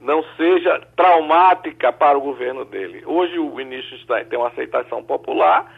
[0.00, 3.02] não seja traumática para o governo dele.
[3.04, 5.70] Hoje o ministro está, tem uma aceitação popular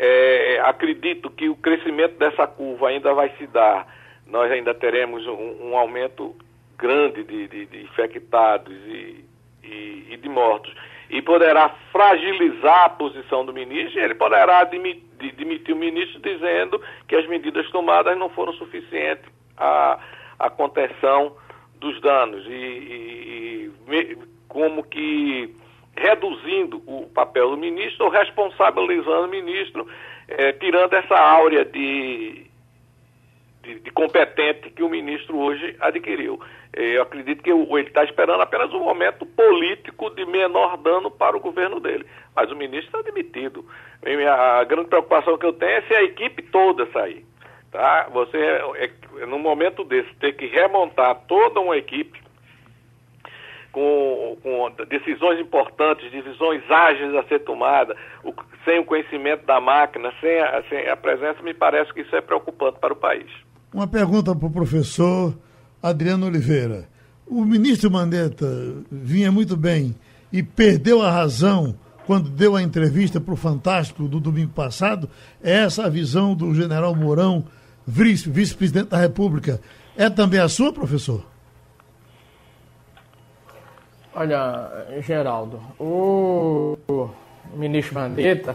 [0.00, 3.84] é, acredito que o crescimento dessa curva ainda vai se dar.
[4.28, 6.36] Nós ainda teremos um, um aumento
[6.78, 9.24] grande de, de, de infectados e,
[9.64, 10.72] e, e, de mortos.
[11.10, 17.16] E poderá fragilizar a posição do ministro, e ele poderá demitir, o ministro dizendo que
[17.16, 19.24] as medidas tomadas não foram suficientes
[19.56, 19.98] à,
[20.38, 21.34] à contenção
[21.78, 22.44] dos danos.
[22.46, 25.54] E, e como que
[25.98, 29.86] reduzindo o papel do ministro ou responsabilizando o ministro,
[30.28, 32.46] eh, tirando essa áurea de,
[33.62, 36.40] de, de, competente que o ministro hoje adquiriu.
[36.72, 41.36] Eh, eu acredito que ele está esperando apenas um momento político de menor dano para
[41.36, 42.06] o governo dele.
[42.34, 43.64] Mas o ministro está demitido.
[44.30, 47.24] A grande preocupação que eu tenho é se a equipe toda sair.
[47.70, 48.08] Tá?
[48.12, 52.18] Você, é, num momento desse, ter que remontar toda uma equipe
[53.70, 57.96] com, com decisões importantes, decisões ágeis a ser tomadas,
[58.64, 62.20] sem o conhecimento da máquina, sem a, sem a presença, me parece que isso é
[62.20, 63.30] preocupante para o país.
[63.72, 65.34] Uma pergunta para o professor
[65.82, 66.88] Adriano Oliveira.
[67.26, 68.46] O ministro Mandetta
[68.90, 69.94] vinha muito bem
[70.32, 75.10] e perdeu a razão quando deu a entrevista para o Fantástico do domingo passado.
[75.42, 77.44] É essa a visão do general Mourão,
[77.88, 79.60] vice-presidente da República.
[79.96, 81.24] É também a sua, professor?
[84.14, 86.76] Olha, Geraldo, o,
[87.54, 88.54] ministro Mandetta,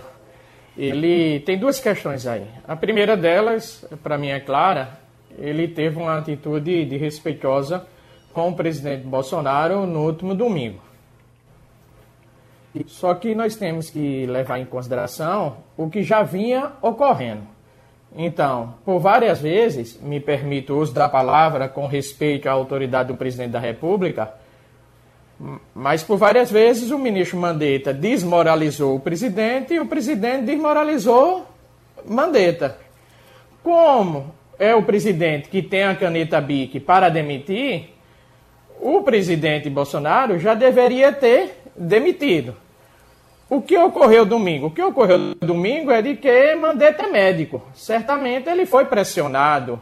[0.78, 2.46] ele tem duas questões aí.
[2.67, 5.00] A primeira delas, para mim é clara,
[5.38, 7.88] ele teve uma atitude de respeitosa
[8.34, 10.82] com o presidente Bolsonaro no último domingo.
[12.88, 17.53] Só que nós temos que levar em consideração o que já vinha ocorrendo.
[18.15, 23.17] Então, por várias vezes, me permito o uso da palavra com respeito à autoridade do
[23.17, 24.34] presidente da República,
[25.73, 31.45] mas por várias vezes o ministro Mandetta desmoralizou o presidente e o presidente desmoralizou
[32.06, 32.78] Mandetta.
[33.63, 37.89] Como é o presidente que tem a caneta BIC para demitir,
[38.80, 42.56] o presidente Bolsonaro já deveria ter demitido.
[43.54, 44.66] O que ocorreu domingo?
[44.66, 47.62] O que ocorreu domingo é de que Mandetta é médico.
[47.76, 49.80] Certamente ele foi pressionado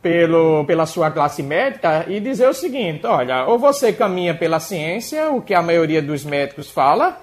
[0.00, 5.28] pelo, pela sua classe médica e dizer o seguinte: olha, ou você caminha pela ciência,
[5.28, 7.20] o que a maioria dos médicos fala,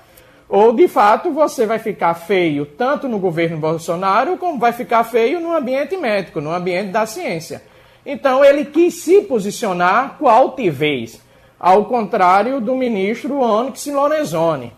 [0.47, 5.39] ou de fato você vai ficar feio tanto no governo Bolsonaro como vai ficar feio
[5.39, 7.63] no ambiente médico, no ambiente da ciência.
[8.05, 11.19] Então ele quis se posicionar com altivez,
[11.59, 14.71] ao contrário do ministro Onyx Lorenzoni,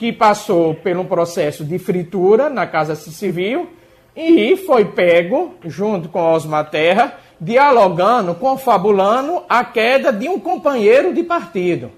[0.00, 3.68] que passou por um processo de fritura na Casa Civil
[4.16, 11.22] e foi pego, junto com Osmar Terra, dialogando, confabulando a queda de um companheiro de
[11.22, 11.90] partido.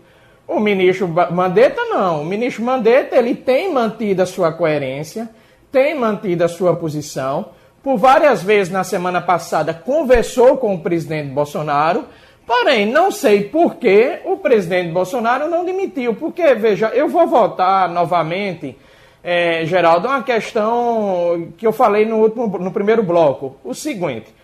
[0.48, 2.22] O ministro Mandetta não.
[2.22, 5.30] O ministro Mandetta ele tem mantido a sua coerência,
[5.70, 7.50] tem mantido a sua posição.
[7.84, 12.06] Por várias vezes na semana passada conversou com o presidente Bolsonaro,
[12.46, 16.14] porém não sei por que o presidente Bolsonaro não demitiu.
[16.14, 18.76] Porque, veja, eu vou voltar novamente,
[19.22, 23.56] é, Geraldo, uma questão que eu falei no, último, no primeiro bloco.
[23.64, 24.34] O seguinte.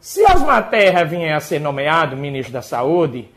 [0.00, 3.28] Se Osmar Terra vier a ser nomeado ministro da Saúde,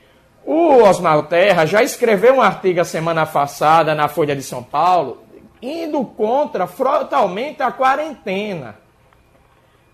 [0.45, 5.24] o Osmar Terra já escreveu um artigo a semana passada na Folha de São Paulo,
[5.62, 8.76] indo contra frontalmente a quarentena.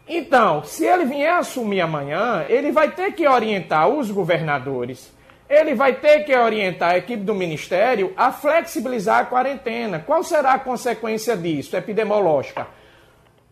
[0.08, 5.12] Então, se ele vier assumir amanhã, ele vai ter que orientar os governadores,
[5.50, 10.00] ele vai ter que orientar a equipe do ministério a flexibilizar a quarentena.
[10.00, 12.68] Qual será a consequência disso epidemiológica?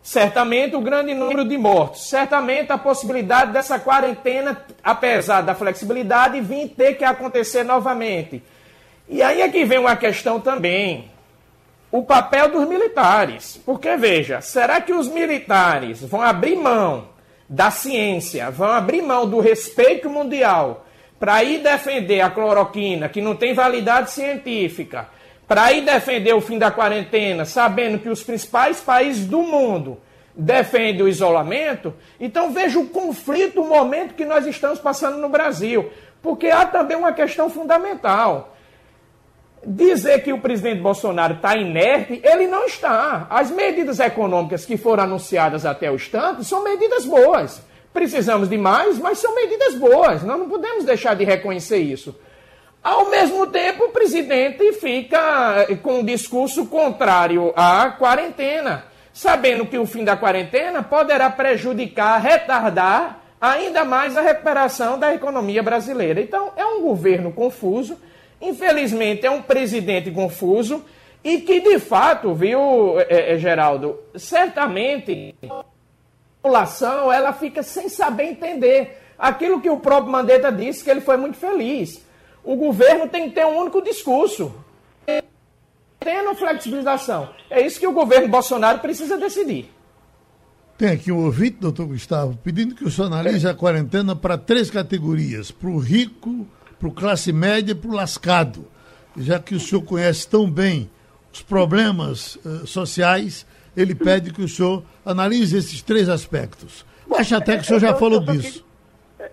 [0.01, 6.69] Certamente o grande número de mortos, certamente a possibilidade dessa quarentena, apesar da flexibilidade, vir
[6.69, 8.43] ter que acontecer novamente.
[9.09, 11.09] E aí é que vem uma questão também,
[11.91, 13.61] o papel dos militares.
[13.65, 17.09] Porque veja, será que os militares vão abrir mão
[17.47, 20.85] da ciência, vão abrir mão do respeito mundial
[21.19, 25.07] para ir defender a cloroquina, que não tem validade científica,
[25.47, 29.99] para ir defender o fim da quarentena, sabendo que os principais países do mundo
[30.35, 35.89] defendem o isolamento, então veja o conflito, o momento que nós estamos passando no Brasil.
[36.21, 38.54] Porque há também uma questão fundamental.
[39.67, 43.25] Dizer que o presidente Bolsonaro está inerte, ele não está.
[43.29, 47.61] As medidas econômicas que foram anunciadas até o instante são medidas boas.
[47.91, 50.21] Precisamos de mais, mas são medidas boas.
[50.21, 52.15] Nós não podemos deixar de reconhecer isso.
[52.83, 59.87] Ao mesmo tempo, o presidente fica com um discurso contrário à quarentena, sabendo que o
[59.87, 66.21] fim da quarentena poderá prejudicar, retardar ainda mais a recuperação da economia brasileira.
[66.21, 67.97] Então, é um governo confuso,
[68.47, 70.83] infelizmente, é um presidente confuso
[71.23, 75.63] e que, de fato, viu, é, é, Geraldo, certamente a
[76.41, 81.17] população ela fica sem saber entender aquilo que o próprio Mandetta disse, que ele foi
[81.17, 82.05] muito feliz
[82.45, 84.53] o governo tem que ter um único discurso.
[85.99, 87.29] Tendo flexibilização.
[87.49, 89.71] É isso que o governo Bolsonaro precisa decidir.
[90.77, 94.69] Tem aqui um ouvinte, doutor Gustavo, pedindo que o senhor analise a quarentena para três
[94.69, 96.45] categorias: para o rico,
[96.79, 98.65] para o classe média e para o lascado.
[99.17, 100.89] Já que o senhor conhece tão bem
[101.31, 106.85] os problemas uh, sociais, ele pede que o senhor analise esses três aspectos.
[107.13, 108.65] Acho até que o senhor já falou disso.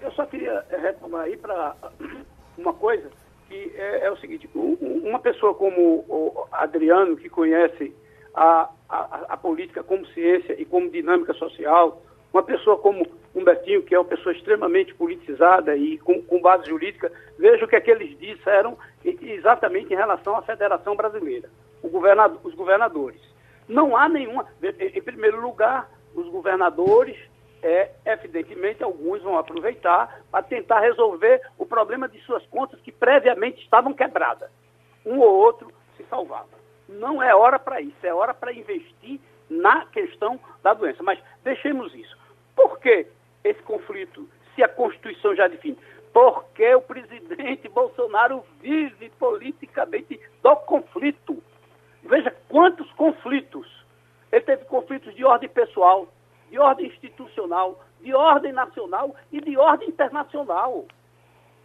[0.00, 1.74] eu só queria retomar aí para
[2.58, 3.08] uma coisa
[3.48, 7.94] que é, é o seguinte, uma pessoa como o Adriano, que conhece
[8.34, 12.02] a, a, a, política como ciência e como dinâmica social,
[12.32, 17.10] uma pessoa como Humbertinho, que é uma pessoa extremamente politizada e com, com base jurídica,
[17.38, 21.48] veja o que, é que eles disseram exatamente em relação à Federação Brasileira,
[21.82, 23.20] governador, os governadores.
[23.68, 24.46] Não há nenhuma.
[24.62, 27.16] Em primeiro lugar, os governadores
[27.62, 33.62] é, evidentemente, alguns vão aproveitar para tentar resolver o problema de suas contas que previamente
[33.62, 34.50] estavam quebradas.
[35.06, 36.48] Um ou outro se salvava.
[36.88, 41.02] Não é hora para isso, é hora para investir na questão da doença.
[41.02, 42.18] Mas deixemos isso.
[42.56, 43.06] Por que
[43.44, 45.78] esse conflito, se a Constituição já define?
[46.12, 51.42] Porque o presidente Bolsonaro vive politicamente do conflito.
[52.02, 53.66] Veja quantos conflitos.
[54.30, 56.08] Ele teve conflitos de ordem pessoal,
[56.50, 60.84] de ordem institucional, de ordem nacional e de ordem internacional.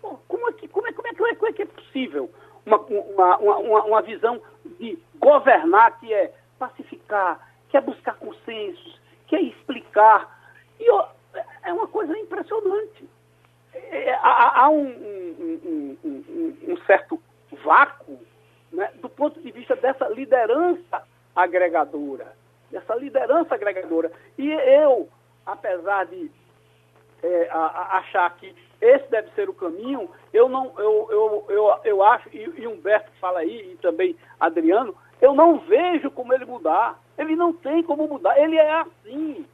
[0.02, 2.32] Como é que, como é, como é, como é, como é, que é possível
[2.66, 4.42] uma, uma, uma, uma visão
[4.80, 10.38] de governar que é pacificar, que é buscar consensos, que é explicar?
[10.80, 10.90] E
[11.68, 13.08] é uma coisa impressionante.
[13.74, 17.22] É, há, há um, um, um, um, certo
[17.64, 18.20] vácuo
[18.72, 21.04] né, do ponto de vista dessa liderança
[21.36, 22.36] agregadora
[22.72, 24.12] dessa liderança agregadora.
[24.38, 25.08] E eu,
[25.46, 26.30] apesar de
[27.24, 31.80] é, a, a achar que esse deve ser o caminho, eu não, eu, eu, eu,
[31.84, 36.46] eu acho, e, e Humberto fala aí, e também Adriano, eu não vejo como ele
[36.46, 37.00] mudar.
[37.18, 39.46] Ele não tem como mudar, ele é assim.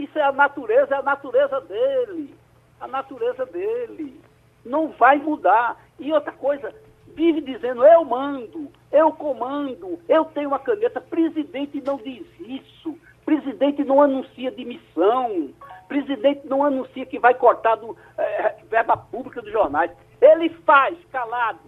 [0.00, 2.34] Isso é a natureza, é a natureza dele.
[2.80, 4.18] A natureza dele.
[4.64, 5.76] Não vai mudar.
[5.98, 6.74] E outra coisa,
[7.08, 11.02] vive dizendo eu mando, eu comando, eu tenho a caneta.
[11.02, 12.98] Presidente não diz isso.
[13.26, 15.50] Presidente não anuncia demissão.
[15.86, 19.90] Presidente não anuncia que vai cortar do, é, verba pública dos jornais.
[20.18, 21.60] Ele faz calado.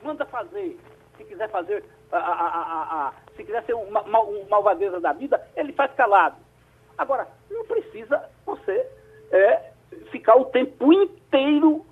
[0.00, 0.78] Manda fazer.
[1.16, 5.72] Se quiser fazer, a, a, a, se quiser ser uma, uma malvadeza da vida, ele
[5.72, 6.36] faz calado.
[6.98, 8.86] Agora, não precisa você
[9.30, 9.70] é,
[10.10, 11.86] ficar o tempo inteiro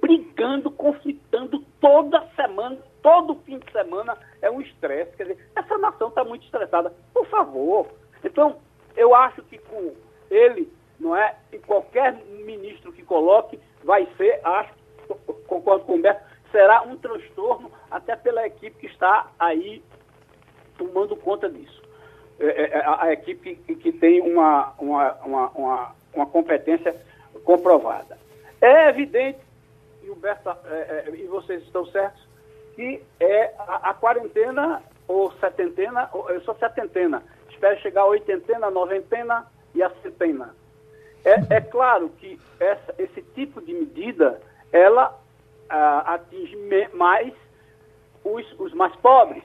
[0.00, 5.16] brigando, conflitando toda semana, todo fim de semana é um estresse.
[5.16, 6.94] Quer dizer, essa nação está muito estressada.
[7.12, 7.88] Por favor.
[8.22, 8.56] Então,
[8.96, 9.92] eu acho que com
[10.30, 11.36] ele, não é?
[11.52, 12.14] E qualquer
[12.46, 14.72] ministro que coloque, vai ser, acho,
[15.46, 19.82] concordo com o Humberto, será um transtorno até pela equipe que está aí
[20.78, 21.83] tomando conta disso.
[22.38, 26.94] É, é, é a, a, equipe que, tem uma, uma, uma, uma, uma competência
[27.44, 28.18] comprovada.
[28.60, 29.38] É evidente
[30.02, 32.26] e o é, e vocês estão certos,
[32.74, 38.70] que é a, a quarentena ou setentena, ou, eu sou setentena, espero chegar a oitentena,
[38.70, 40.54] noventena e a centena.
[41.24, 44.40] É, é claro que essa, esse tipo de medida,
[44.72, 45.18] ela
[45.68, 46.56] a, atinge
[46.92, 47.32] mais
[48.22, 49.42] os, os mais pobres.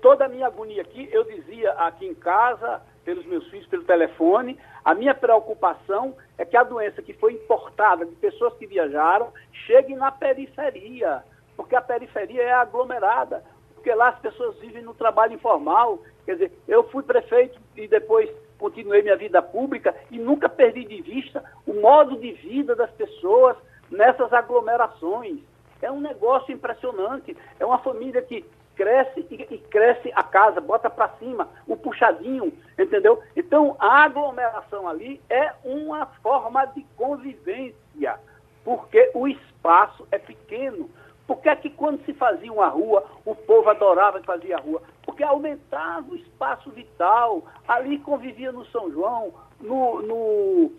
[0.00, 4.58] Toda a minha agonia aqui, eu dizia aqui em casa, pelos meus filhos, pelo telefone,
[4.84, 9.32] a minha preocupação é que a doença que foi importada de pessoas que viajaram
[9.66, 11.22] chegue na periferia,
[11.56, 13.44] porque a periferia é aglomerada,
[13.74, 16.00] porque lá as pessoas vivem no trabalho informal.
[16.24, 18.28] Quer dizer, eu fui prefeito e depois
[18.58, 23.56] continuei minha vida pública e nunca perdi de vista o modo de vida das pessoas
[23.90, 25.38] nessas aglomerações.
[25.80, 27.36] É um negócio impressionante.
[27.60, 28.44] É uma família que
[28.76, 33.20] cresce e, e cresce a casa, bota para cima, o puxadinho, entendeu?
[33.34, 38.20] Então, a aglomeração ali é uma forma de convivência,
[38.62, 40.88] porque o espaço é pequeno.
[41.26, 44.80] Por que é que quando se fazia uma rua, o povo adorava fazer a rua?
[45.04, 47.42] Porque aumentava o espaço vital.
[47.66, 50.72] Ali convivia no São João, no, no,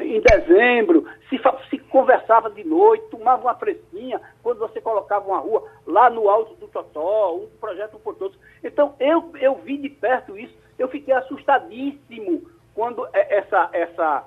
[0.00, 1.40] em dezembro, se,
[1.70, 6.54] se, conversava de noite, tomava uma fresquinha, quando você colocava uma rua lá no alto
[6.54, 8.38] do Totó, um projeto por todos.
[8.62, 14.24] Então, eu, eu vi de perto isso, eu fiquei assustadíssimo quando essa, essa,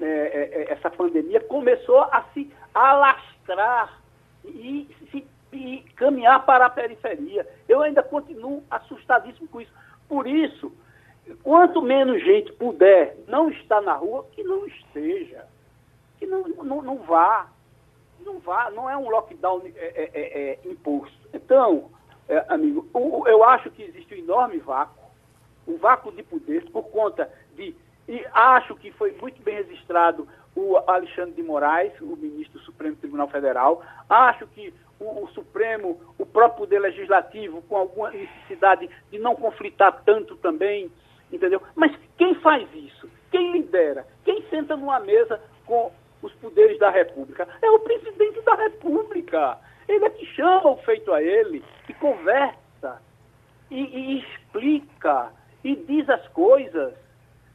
[0.00, 4.00] é, é, é, essa pandemia começou a se alastrar
[4.44, 7.46] e, se, e caminhar para a periferia.
[7.68, 9.72] Eu ainda continuo assustadíssimo com isso.
[10.08, 10.72] Por isso,
[11.42, 15.46] Quanto menos gente puder não estar na rua, que não esteja.
[16.18, 17.48] Que não, não, não vá.
[18.20, 21.16] Não vá, não é um lockdown é, é, é, é imposto.
[21.34, 21.90] Então,
[22.28, 22.88] é, amigo,
[23.26, 25.02] eu acho que existe um enorme vácuo,
[25.66, 27.74] um vácuo de poder por conta de.
[28.08, 32.96] E acho que foi muito bem registrado o Alexandre de Moraes, o ministro do Supremo
[32.96, 33.82] Tribunal Federal.
[34.08, 40.02] Acho que o, o, Supremo, o próprio Poder Legislativo, com alguma necessidade de não conflitar
[40.04, 40.90] tanto também,
[41.32, 41.62] entendeu?
[41.74, 43.08] Mas quem faz isso?
[43.30, 44.06] Quem lidera?
[44.24, 45.90] Quem senta numa mesa com
[46.22, 47.48] os poderes da República?
[47.62, 49.58] É o presidente da República.
[49.88, 53.02] Ele é que chama o feito a ele, e conversa,
[53.70, 55.32] e, e explica,
[55.64, 56.94] e diz as coisas,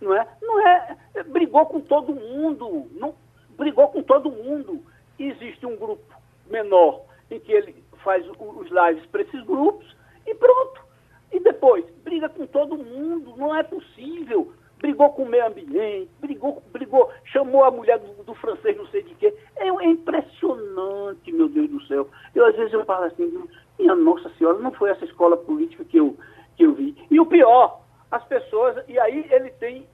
[0.01, 0.27] não é?
[0.41, 0.97] Não é,
[1.27, 3.15] brigou com todo mundo, não
[3.57, 4.83] brigou com todo mundo.
[5.19, 6.03] Existe um grupo
[6.47, 7.01] menor
[7.31, 10.86] em que ele faz os lives para esses grupos e pronto.
[11.31, 14.51] E depois, briga com todo mundo, não é possível.
[14.79, 19.01] Brigou com o meio ambiente, brigou, brigou, chamou a mulher do, do francês, não sei
[19.03, 19.33] de quê.
[19.55, 22.07] É, é, impressionante, meu Deus do céu.
[22.35, 23.43] Eu, às vezes, eu falo assim,
[23.79, 26.15] minha Nossa Senhora, não foi essa escola política que eu,
[26.55, 26.95] que eu vi.
[27.09, 29.87] E o pior, as pessoas, e aí ele tem,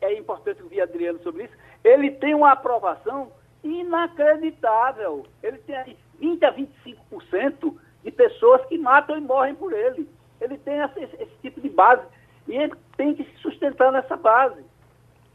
[0.00, 3.32] é importante ouvir Adriano sobre isso, ele tem uma aprovação
[3.64, 5.26] inacreditável.
[5.42, 10.08] Ele tem aí 20 a 25% de pessoas que matam e morrem por ele
[10.40, 12.02] ele tem esse, esse tipo de base
[12.46, 14.62] e ele tem que se sustentar nessa base,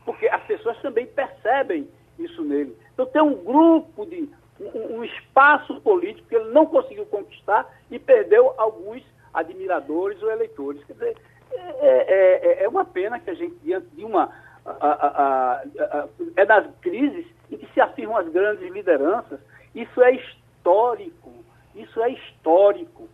[0.05, 2.75] porque as pessoas também percebem isso nele.
[2.93, 4.29] Então tem um grupo de
[4.59, 10.83] um, um espaço político que ele não conseguiu conquistar e perdeu alguns admiradores ou eleitores.
[10.85, 11.17] Quer dizer,
[11.51, 14.31] é, é, é, é uma pena que a gente, diante de uma.
[14.65, 19.39] A, a, a, é das crises em que se afirmam as grandes lideranças.
[19.73, 21.31] Isso é histórico.
[21.73, 23.09] Isso é histórico.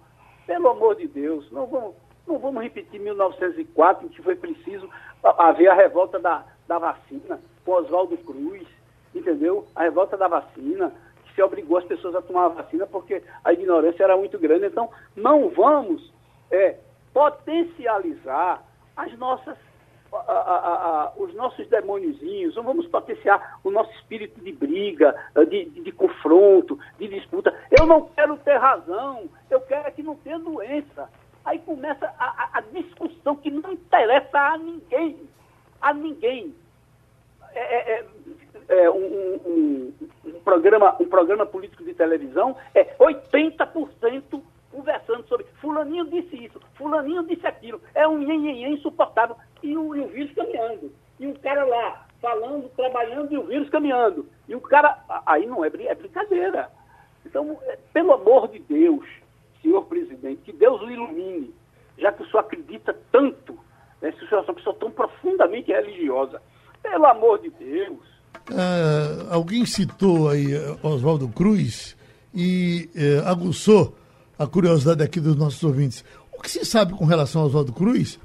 [0.45, 1.95] Pelo amor de Deus, não vamos,
[2.27, 4.89] não vamos repetir 1904, em que foi preciso
[5.23, 8.67] haver a revolta da, da vacina, com Oswaldo Cruz,
[9.13, 9.67] entendeu?
[9.75, 10.93] A revolta da vacina,
[11.23, 14.67] que se obrigou as pessoas a tomar a vacina porque a ignorância era muito grande.
[14.67, 16.13] Então, não vamos
[16.51, 16.77] é,
[17.13, 18.63] potencializar
[18.95, 19.57] as nossas
[20.17, 25.15] a, a, a, os nossos demôniozinhos, não vamos potenciar o nosso espírito de briga,
[25.49, 27.53] de, de, de, confronto, de disputa.
[27.71, 31.09] Eu não quero ter razão, eu quero é que não tenha doença.
[31.43, 35.17] Aí começa a, discussão que não interessa a ninguém.
[35.81, 36.55] A ninguém.
[37.53, 38.05] É, é,
[38.67, 39.93] é, é um, um,
[40.25, 44.41] um, programa, um programa político de televisão é 80%
[44.75, 47.79] conversando sobre fulaninho disse isso, fulaninho disse aquilo.
[47.93, 49.37] É um nhenhenhen insuportável.
[49.63, 50.91] E o, e o vírus caminhando.
[51.17, 54.27] E o cara lá, falando, trabalhando e o vírus caminhando.
[54.49, 56.69] E o cara, aí não é, é brincadeira.
[57.25, 59.05] Então, é, pelo amor de Deus,
[59.61, 61.53] senhor presidente, que Deus o ilumine,
[61.97, 63.57] já que o senhor acredita tanto,
[64.01, 66.41] né, se o senhor é uma pessoa tão profundamente religiosa.
[66.83, 67.99] Pelo amor de Deus.
[68.51, 70.47] Uh, alguém citou aí
[70.83, 71.97] Oswaldo Cruz
[72.33, 73.95] e uh, aguçou
[74.37, 76.03] a curiosidade aqui dos nossos ouvintes.
[76.37, 78.19] O que se sabe com relação ao Oswaldo Cruz?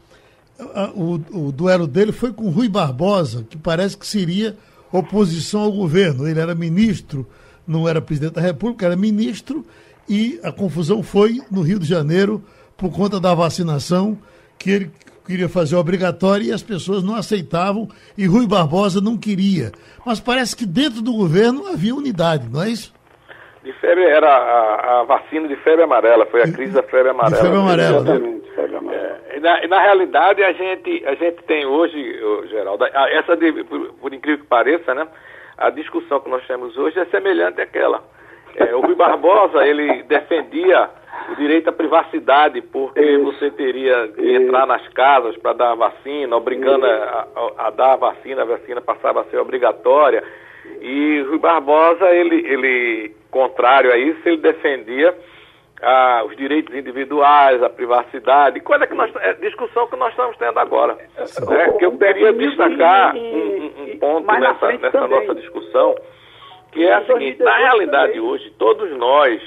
[0.94, 4.56] O, o, duelo dele foi com Rui Barbosa, que parece que seria
[4.92, 6.28] oposição ao governo.
[6.28, 7.26] Ele era ministro,
[7.66, 9.64] não era presidente da República, era ministro,
[10.08, 12.44] e a confusão foi no Rio de Janeiro
[12.76, 14.18] por conta da vacinação,
[14.58, 14.90] que ele
[15.26, 17.88] queria fazer obrigatória e as pessoas não aceitavam,
[18.18, 19.72] e Rui Barbosa não queria.
[20.04, 22.92] Mas parece que dentro do governo havia unidade, não é isso?
[23.62, 27.36] De febre era a, a, vacina de febre amarela, foi a crise da febre amarela.
[27.36, 27.96] De febre amarela.
[27.98, 29.20] Exatamente, febre amarela.
[29.28, 34.14] É, na, na, realidade, a gente, a gente tem hoje, Geraldo, essa de, por, por,
[34.14, 35.06] incrível que pareça, né?
[35.58, 38.02] A discussão que nós temos hoje é semelhante àquela.
[38.56, 40.88] É, o Rui Barbosa, ele defendia
[41.30, 43.24] o direito à privacidade, porque Isso.
[43.24, 47.92] você teria que entrar nas casas para dar a vacina, obrigando a, a, a, dar
[47.92, 50.24] a vacina, a vacina passava a ser obrigatória.
[50.80, 55.16] E Rui Barbosa, ele, ele contrário a isso, ele defendia
[55.82, 60.58] ah, os direitos individuais, a privacidade, coisa que nós, é discussão que nós estamos tendo
[60.58, 60.94] agora.
[60.94, 61.72] Né?
[61.78, 65.94] Que eu queria destacar um, um ponto nessa, nessa nossa discussão,
[66.72, 69.42] que é a seguinte, na realidade hoje, todos nós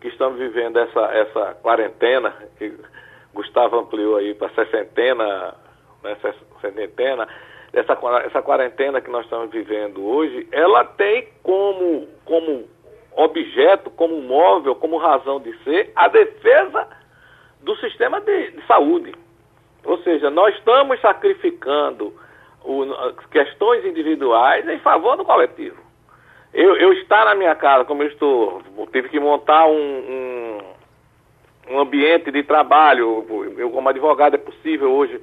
[0.00, 2.72] que estamos vivendo essa, essa quarentena, que
[3.34, 5.54] Gustavo ampliou aí para sessentena,
[6.02, 6.16] né,
[6.60, 7.28] sessentena,
[7.72, 12.66] essa, essa quarentena que nós estamos vivendo hoje, ela tem como, como
[13.16, 16.88] objeto, como móvel, como razão de ser, a defesa
[17.60, 19.14] do sistema de, de saúde.
[19.84, 22.14] Ou seja, nós estamos sacrificando
[22.64, 22.84] o,
[23.30, 25.78] questões individuais em favor do coletivo.
[26.52, 30.58] Eu, eu estar na minha casa, como eu estou, tive que montar um, um,
[31.70, 33.24] um ambiente de trabalho.
[33.56, 35.20] Eu, como advogado, é possível hoje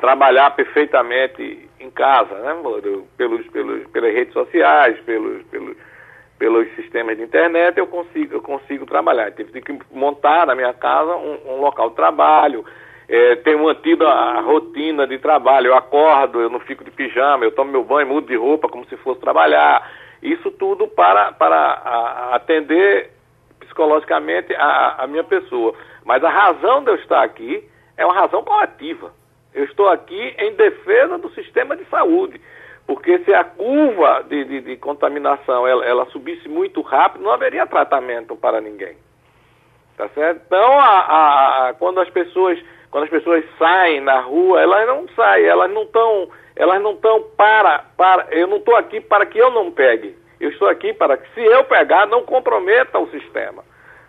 [0.00, 2.56] trabalhar perfeitamente em casa, né?
[3.16, 5.76] pelos, pelos, pelas redes sociais, pelos, pelos,
[6.38, 9.32] pelos sistemas de internet, eu consigo, eu consigo trabalhar.
[9.32, 12.64] Tive que montar na minha casa um, um local de trabalho,
[13.08, 17.52] é, tenho mantido a rotina de trabalho, eu acordo, eu não fico de pijama, eu
[17.52, 19.90] tomo meu banho, mudo de roupa como se fosse trabalhar.
[20.22, 23.10] Isso tudo para, para atender
[23.60, 25.74] psicologicamente a, a minha pessoa.
[26.04, 27.64] Mas a razão de eu estar aqui
[27.96, 29.12] é uma razão coletiva.
[29.54, 32.40] Eu estou aqui em defesa do sistema de saúde.
[32.88, 37.66] Porque se a curva de, de, de contaminação ela, ela, subisse muito rápido, não haveria
[37.66, 38.96] tratamento para ninguém.
[39.94, 40.40] Tá certo?
[40.46, 42.58] Então, a, a, quando as pessoas
[42.90, 47.22] quando as pessoas saem na rua, elas não saem, elas não estão, elas não estão
[47.36, 50.16] para, para, eu não estou aqui para que eu não pegue.
[50.40, 53.62] Eu estou aqui para que se eu pegar, não comprometa o sistema.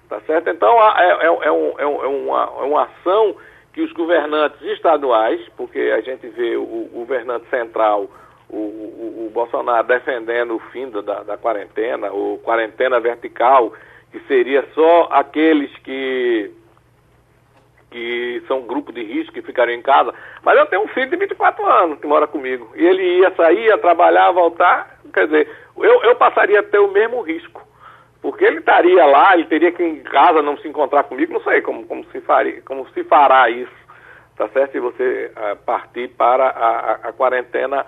[0.07, 0.49] Tá certo?
[0.49, 3.35] Então, é, é, é, um, é, uma, é uma ação
[3.73, 8.09] que os governantes estaduais, porque a gente vê o, o governante central,
[8.49, 13.73] o, o, o, Bolsonaro defendendo o fim da, da quarentena, ou quarentena vertical,
[14.11, 16.51] que seria só aqueles que
[17.91, 20.13] que são grupo de risco que ficariam em casa.
[20.43, 22.71] Mas eu tenho um filho de 24 anos que mora comigo.
[22.75, 24.99] E ele ia sair, ia trabalhar, voltar.
[25.11, 27.67] Quer dizer, eu, eu passaria a ter o mesmo risco.
[28.21, 31.61] Porque ele estaria lá, ele teria que em casa não se encontrar comigo, não sei
[31.61, 33.71] como, como, se, faria, como se fará isso,
[34.35, 34.73] tá certo?
[34.73, 37.85] Se você uh, partir para a, a, a, quarentena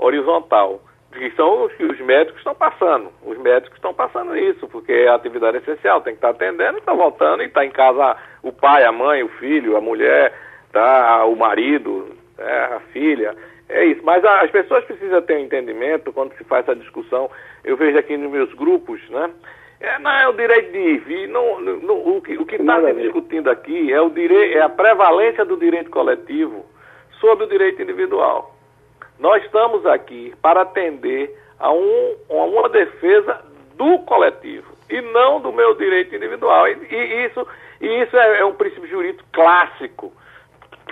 [0.00, 0.80] horizontal,
[1.12, 3.10] que são os que os médicos estão passando.
[3.24, 6.94] Os médicos estão passando isso, porque é a atividade essencial, tem que estar atendendo, está
[6.94, 10.32] voltando e está em casa o pai, a mãe, o filho, a mulher,
[10.72, 13.36] tá, o marido, é, a filha.
[13.68, 17.30] É isso, mas as pessoas precisam ter um entendimento quando se faz essa discussão.
[17.62, 19.30] Eu vejo aqui nos meus grupos, né?
[19.80, 21.28] É, não é o direito de ir.
[21.28, 25.56] Não, não, o que está se discutindo aqui é, o direito, é a prevalência do
[25.56, 26.66] direito coletivo
[27.20, 28.59] sobre o direito individual.
[29.20, 33.40] Nós estamos aqui para atender a, um, a uma defesa
[33.76, 36.66] do coletivo e não do meu direito individual.
[36.66, 37.46] E, e isso,
[37.82, 40.10] e isso é, é, um princípio jurídico clássico,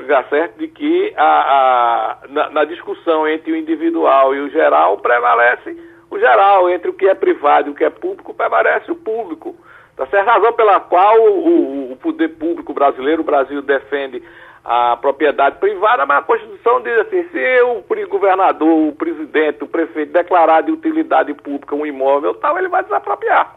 [0.06, 0.58] tá certo?
[0.58, 5.76] De que a, a na, na discussão entre o individual e o geral prevalece
[6.10, 9.56] o geral, entre o que é privado e o que é público, prevalece o público.
[9.96, 10.28] Tá certo?
[10.28, 14.22] A razão pela qual o, o, poder público brasileiro, o Brasil defende
[14.70, 20.12] a propriedade privada, mas a Constituição diz assim, se o governador, o presidente, o prefeito
[20.12, 23.56] declarar de utilidade pública um imóvel tal, ele vai desapropriar.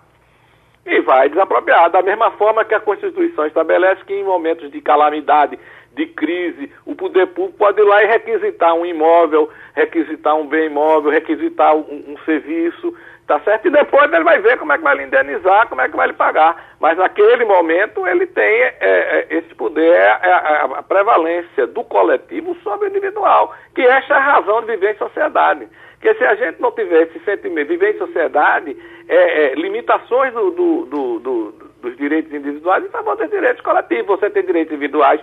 [0.85, 5.59] E vai desapropriar, da mesma forma que a Constituição estabelece que em momentos de calamidade
[5.93, 10.67] de crise, o poder público pode ir lá e requisitar um imóvel, requisitar um bem
[10.67, 12.95] imóvel, requisitar um, um, serviço,
[13.27, 13.67] tá certo?
[13.67, 16.07] E depois ele vai ver como é que vai lhe indenizar, como é que vai
[16.07, 16.75] lhe pagar.
[16.79, 21.83] Mas naquele momento ele tem é, é, esse poder, é, é a, a, prevalência do
[21.83, 25.67] coletivo sobre o individual, que esta é a razão de viver em sociedade.
[25.93, 28.75] Porque se a gente não tiver esse sentimento, viver em sociedade,
[29.07, 31.51] é, é, limitações do, do, do, do,
[31.81, 34.19] dos direitos individuais em favor dos direitos coletivos.
[34.19, 35.21] Você tem direitos individuais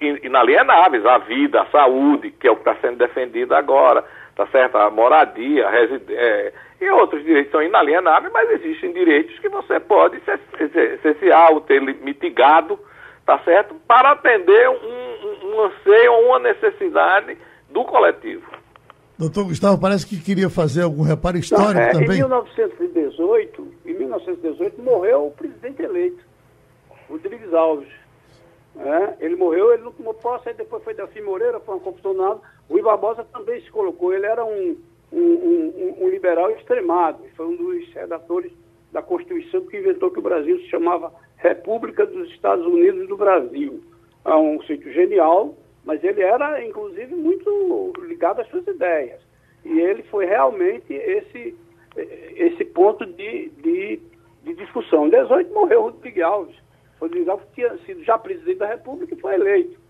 [0.00, 4.04] inalienáveis, a vida, a saúde, que é o que está sendo defendido agora,
[4.36, 4.76] tá certo?
[4.76, 5.72] A moradia, a
[6.10, 10.20] é, e outros direitos são inalienáveis, mas existem direitos que você pode
[11.02, 12.78] cessear ou ter mitigado,
[13.24, 13.74] tá certo?
[13.86, 17.36] Para atender um, um, um anseio ou uma necessidade
[17.70, 18.44] do coletivo.
[19.18, 22.18] Doutor Gustavo, parece que queria fazer algum reparo histórico Não, é, também.
[22.18, 26.22] Em 1918, em 1918 morreu o presidente eleito,
[27.08, 27.88] Rodrigues Alves.
[28.78, 32.42] É, ele morreu, ele não tomou posse, aí depois foi Delfim Moreira, foi um confusonado.
[32.68, 34.76] O Rui Barbosa também se colocou, ele era um,
[35.12, 38.52] um, um, um, liberal extremado, foi um dos redatores
[38.92, 43.82] da Constituição que inventou que o Brasil se chamava República dos Estados Unidos do Brasil.
[44.24, 45.54] É um sítio genial,
[45.84, 49.20] mas ele era, inclusive, muito ligado às suas ideias.
[49.64, 51.54] E ele foi realmente esse,
[51.96, 54.00] esse ponto de, de,
[54.44, 55.06] de discussão.
[55.06, 56.56] Em 18 morreu Rodrigo Alves.
[57.00, 59.85] Rodrigo Alves tinha sido já presidente da República e foi eleito.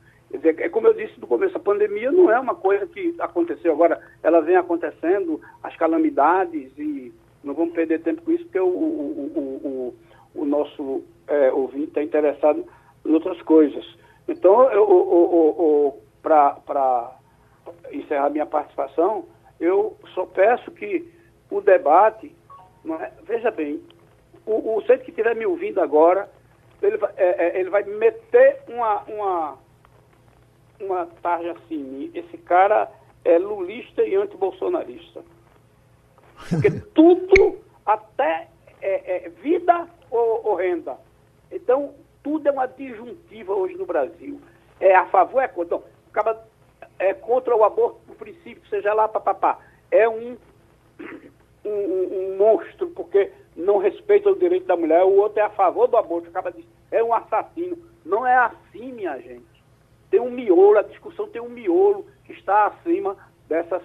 [0.48, 4.00] É como eu disse no começo, a pandemia não é uma coisa que aconteceu agora,
[4.22, 9.94] ela vem acontecendo, as calamidades, e não vamos perder tempo com isso, porque o, o,
[10.34, 12.64] o, o, nosso é, ouvinte está interessado
[13.04, 13.84] em outras coisas.
[14.28, 14.68] Então,
[16.22, 17.16] para
[17.92, 19.24] encerrar minha participação,
[19.60, 21.08] eu só peço que
[21.50, 22.34] o debate,
[23.00, 23.80] é, veja bem,
[24.44, 26.28] o, o centro que estiver me ouvindo agora,
[26.82, 29.58] ele é, é, ele vai meter uma, uma,
[30.80, 32.90] uma tarja assim, esse cara
[33.24, 35.22] é lulista e antibolsonarista.
[36.48, 38.48] Porque tudo, até
[38.80, 40.96] é, é, vida ou, ou, renda.
[41.50, 44.40] Então, tudo é uma disjuntiva hoje no Brasil.
[44.78, 45.80] É a favor, é contra.
[46.10, 46.46] Acaba,
[46.98, 49.58] é contra o aborto, por princípio, seja lá, papapá.
[49.90, 50.36] É um,
[51.64, 55.02] um, um, monstro, porque não respeita o direito da mulher.
[55.04, 57.78] O outro é a favor do aborto, acaba de, é um assassino.
[58.04, 59.55] Não é assim, minha gente.
[60.10, 63.16] Tem um miolo, a discussão tem um miolo que está acima
[63.48, 63.82] dessas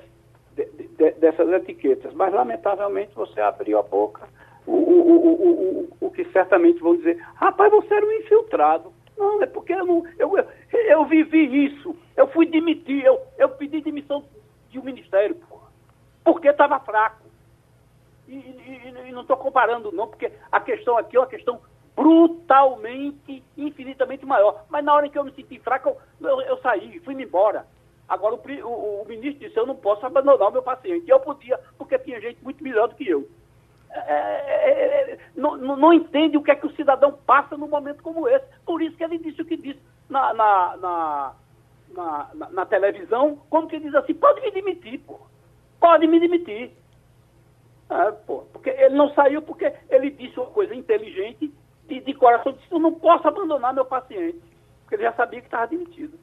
[0.56, 2.14] de, de, dessas etiquetas.
[2.14, 4.28] Mas, lamentavelmente, você abriu a boca,
[4.66, 8.94] o, o, o, o, que certamente vão dizer, rapaz, você era um infiltrado.
[9.18, 11.96] Não, é porque eu, não, eu, eu, eu vivi isso.
[12.16, 14.24] Eu fui demitir, eu, eu pedi demissão
[14.70, 15.36] de um ministério,
[16.24, 17.22] porque estava fraco.
[18.28, 21.60] E, e, e não estou comparando, não, porque a questão aqui é uma questão
[21.96, 24.64] brutalmente, infinitamente maior.
[24.70, 25.98] Mas na hora em que eu me senti fraco, eu
[26.62, 27.66] saí, fui-me embora.
[28.08, 31.06] Agora, o, o, o, ministro disse, eu não posso abandonar o meu paciente.
[31.08, 33.26] E eu podia, porque tinha gente muito melhor do que eu.
[33.90, 38.04] É, é, é não, não, entende o que é que o cidadão passa num momento
[38.04, 38.46] como esse.
[38.66, 41.36] Por isso que ele disse o que disse na, na, na,
[41.94, 45.20] na, na televisão, como que ele diz assim, pode me demitir, pô.
[45.80, 46.72] Pode me demitir.
[47.90, 51.54] É, pô, porque ele não saiu porque ele disse uma coisa inteligente,
[51.88, 54.42] de, de coração, disse, eu não posso abandonar meu paciente.
[54.82, 56.18] Porque ele já sabia que estava demitido.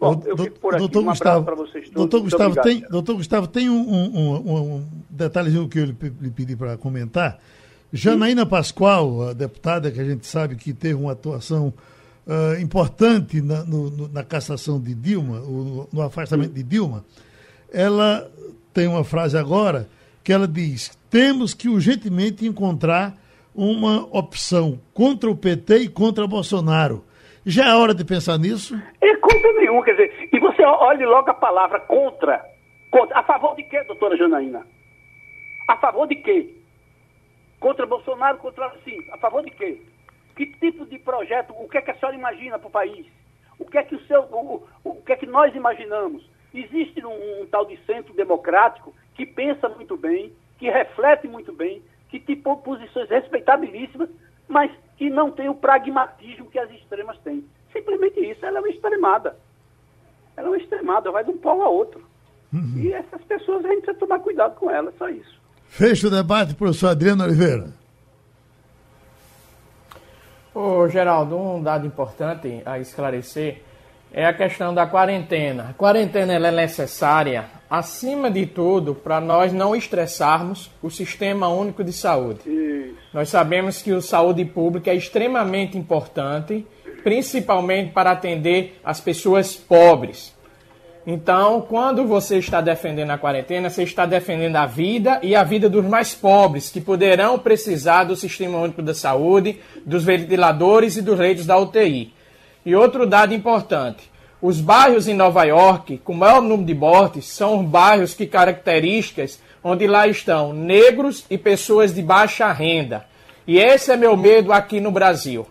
[0.00, 0.78] Bom, eu fico por aqui.
[0.78, 1.92] Doutor um Gustavo, para vocês todos.
[1.92, 6.56] Doutor Gustavo, tem, doutor Gustavo, tem um, um, um, detalhezinho que eu lhe, lhe pedi
[6.56, 7.38] para comentar.
[7.92, 11.74] Janaína Pascoal, a deputada que a gente sabe que teve uma atuação
[12.26, 17.04] uh, importante na, no, na cassação de Dilma, no, no afastamento de Dilma,
[17.70, 18.30] ela
[18.72, 19.86] tem uma frase agora
[20.24, 23.20] que ela diz: temos que urgentemente encontrar
[23.54, 27.04] uma opção contra o PT e contra Bolsonaro.
[27.44, 28.74] Já é hora de pensar nisso?
[29.00, 32.44] É contra nenhum, quer dizer, e você olhe logo a palavra contra.
[32.90, 33.18] contra.
[33.18, 34.66] A favor de quê, doutora Janaína?
[35.66, 36.54] A favor de quê?
[37.58, 39.04] Contra Bolsonaro, contra sim.
[39.10, 39.80] A favor de quê?
[40.36, 43.06] Que tipo de projeto, o que é que a senhora imagina para o país?
[43.58, 46.22] O que é que o seu, o, o, o que é que nós imaginamos?
[46.52, 51.82] Existe um, um tal de centro democrático que pensa muito bem, que reflete muito bem,
[52.08, 54.10] que tem posições respeitabilíssimas,
[54.50, 57.44] mas que não tem o pragmatismo que as extremas têm.
[57.72, 59.36] Simplesmente isso, ela é uma extremada.
[60.36, 62.04] Ela é uma extremada, vai de um polo a outro.
[62.52, 62.74] Uhum.
[62.76, 65.40] E essas pessoas a gente precisa tomar cuidado com elas, só isso.
[65.68, 67.72] Fecha o debate, professor Adriano Oliveira.
[70.52, 73.62] Ô, Geraldo, um dado importante a esclarecer
[74.12, 75.68] é a questão da quarentena.
[75.70, 81.92] A quarentena é necessária, acima de tudo, para nós não estressarmos o Sistema Único de
[81.92, 82.40] Saúde.
[83.12, 86.66] Nós sabemos que o saúde pública é extremamente importante,
[87.02, 90.34] principalmente para atender as pessoas pobres.
[91.06, 95.68] Então, quando você está defendendo a quarentena, você está defendendo a vida e a vida
[95.68, 101.18] dos mais pobres, que poderão precisar do Sistema Único da Saúde, dos ventiladores e dos
[101.18, 102.12] leitos da UTI.
[102.64, 107.64] E outro dado importante: os bairros em Nova York, com maior número de mortes, são
[107.64, 113.04] bairros que características onde lá estão negros e pessoas de baixa renda.
[113.46, 115.46] E esse é meu medo aqui no Brasil.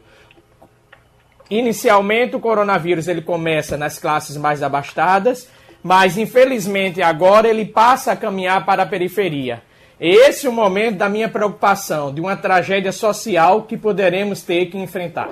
[1.50, 5.50] Inicialmente o coronavírus ele começa nas classes mais abastadas,
[5.82, 9.62] mas infelizmente agora ele passa a caminhar para a periferia.
[10.00, 14.78] Esse é o momento da minha preocupação, de uma tragédia social que poderemos ter que
[14.78, 15.32] enfrentar.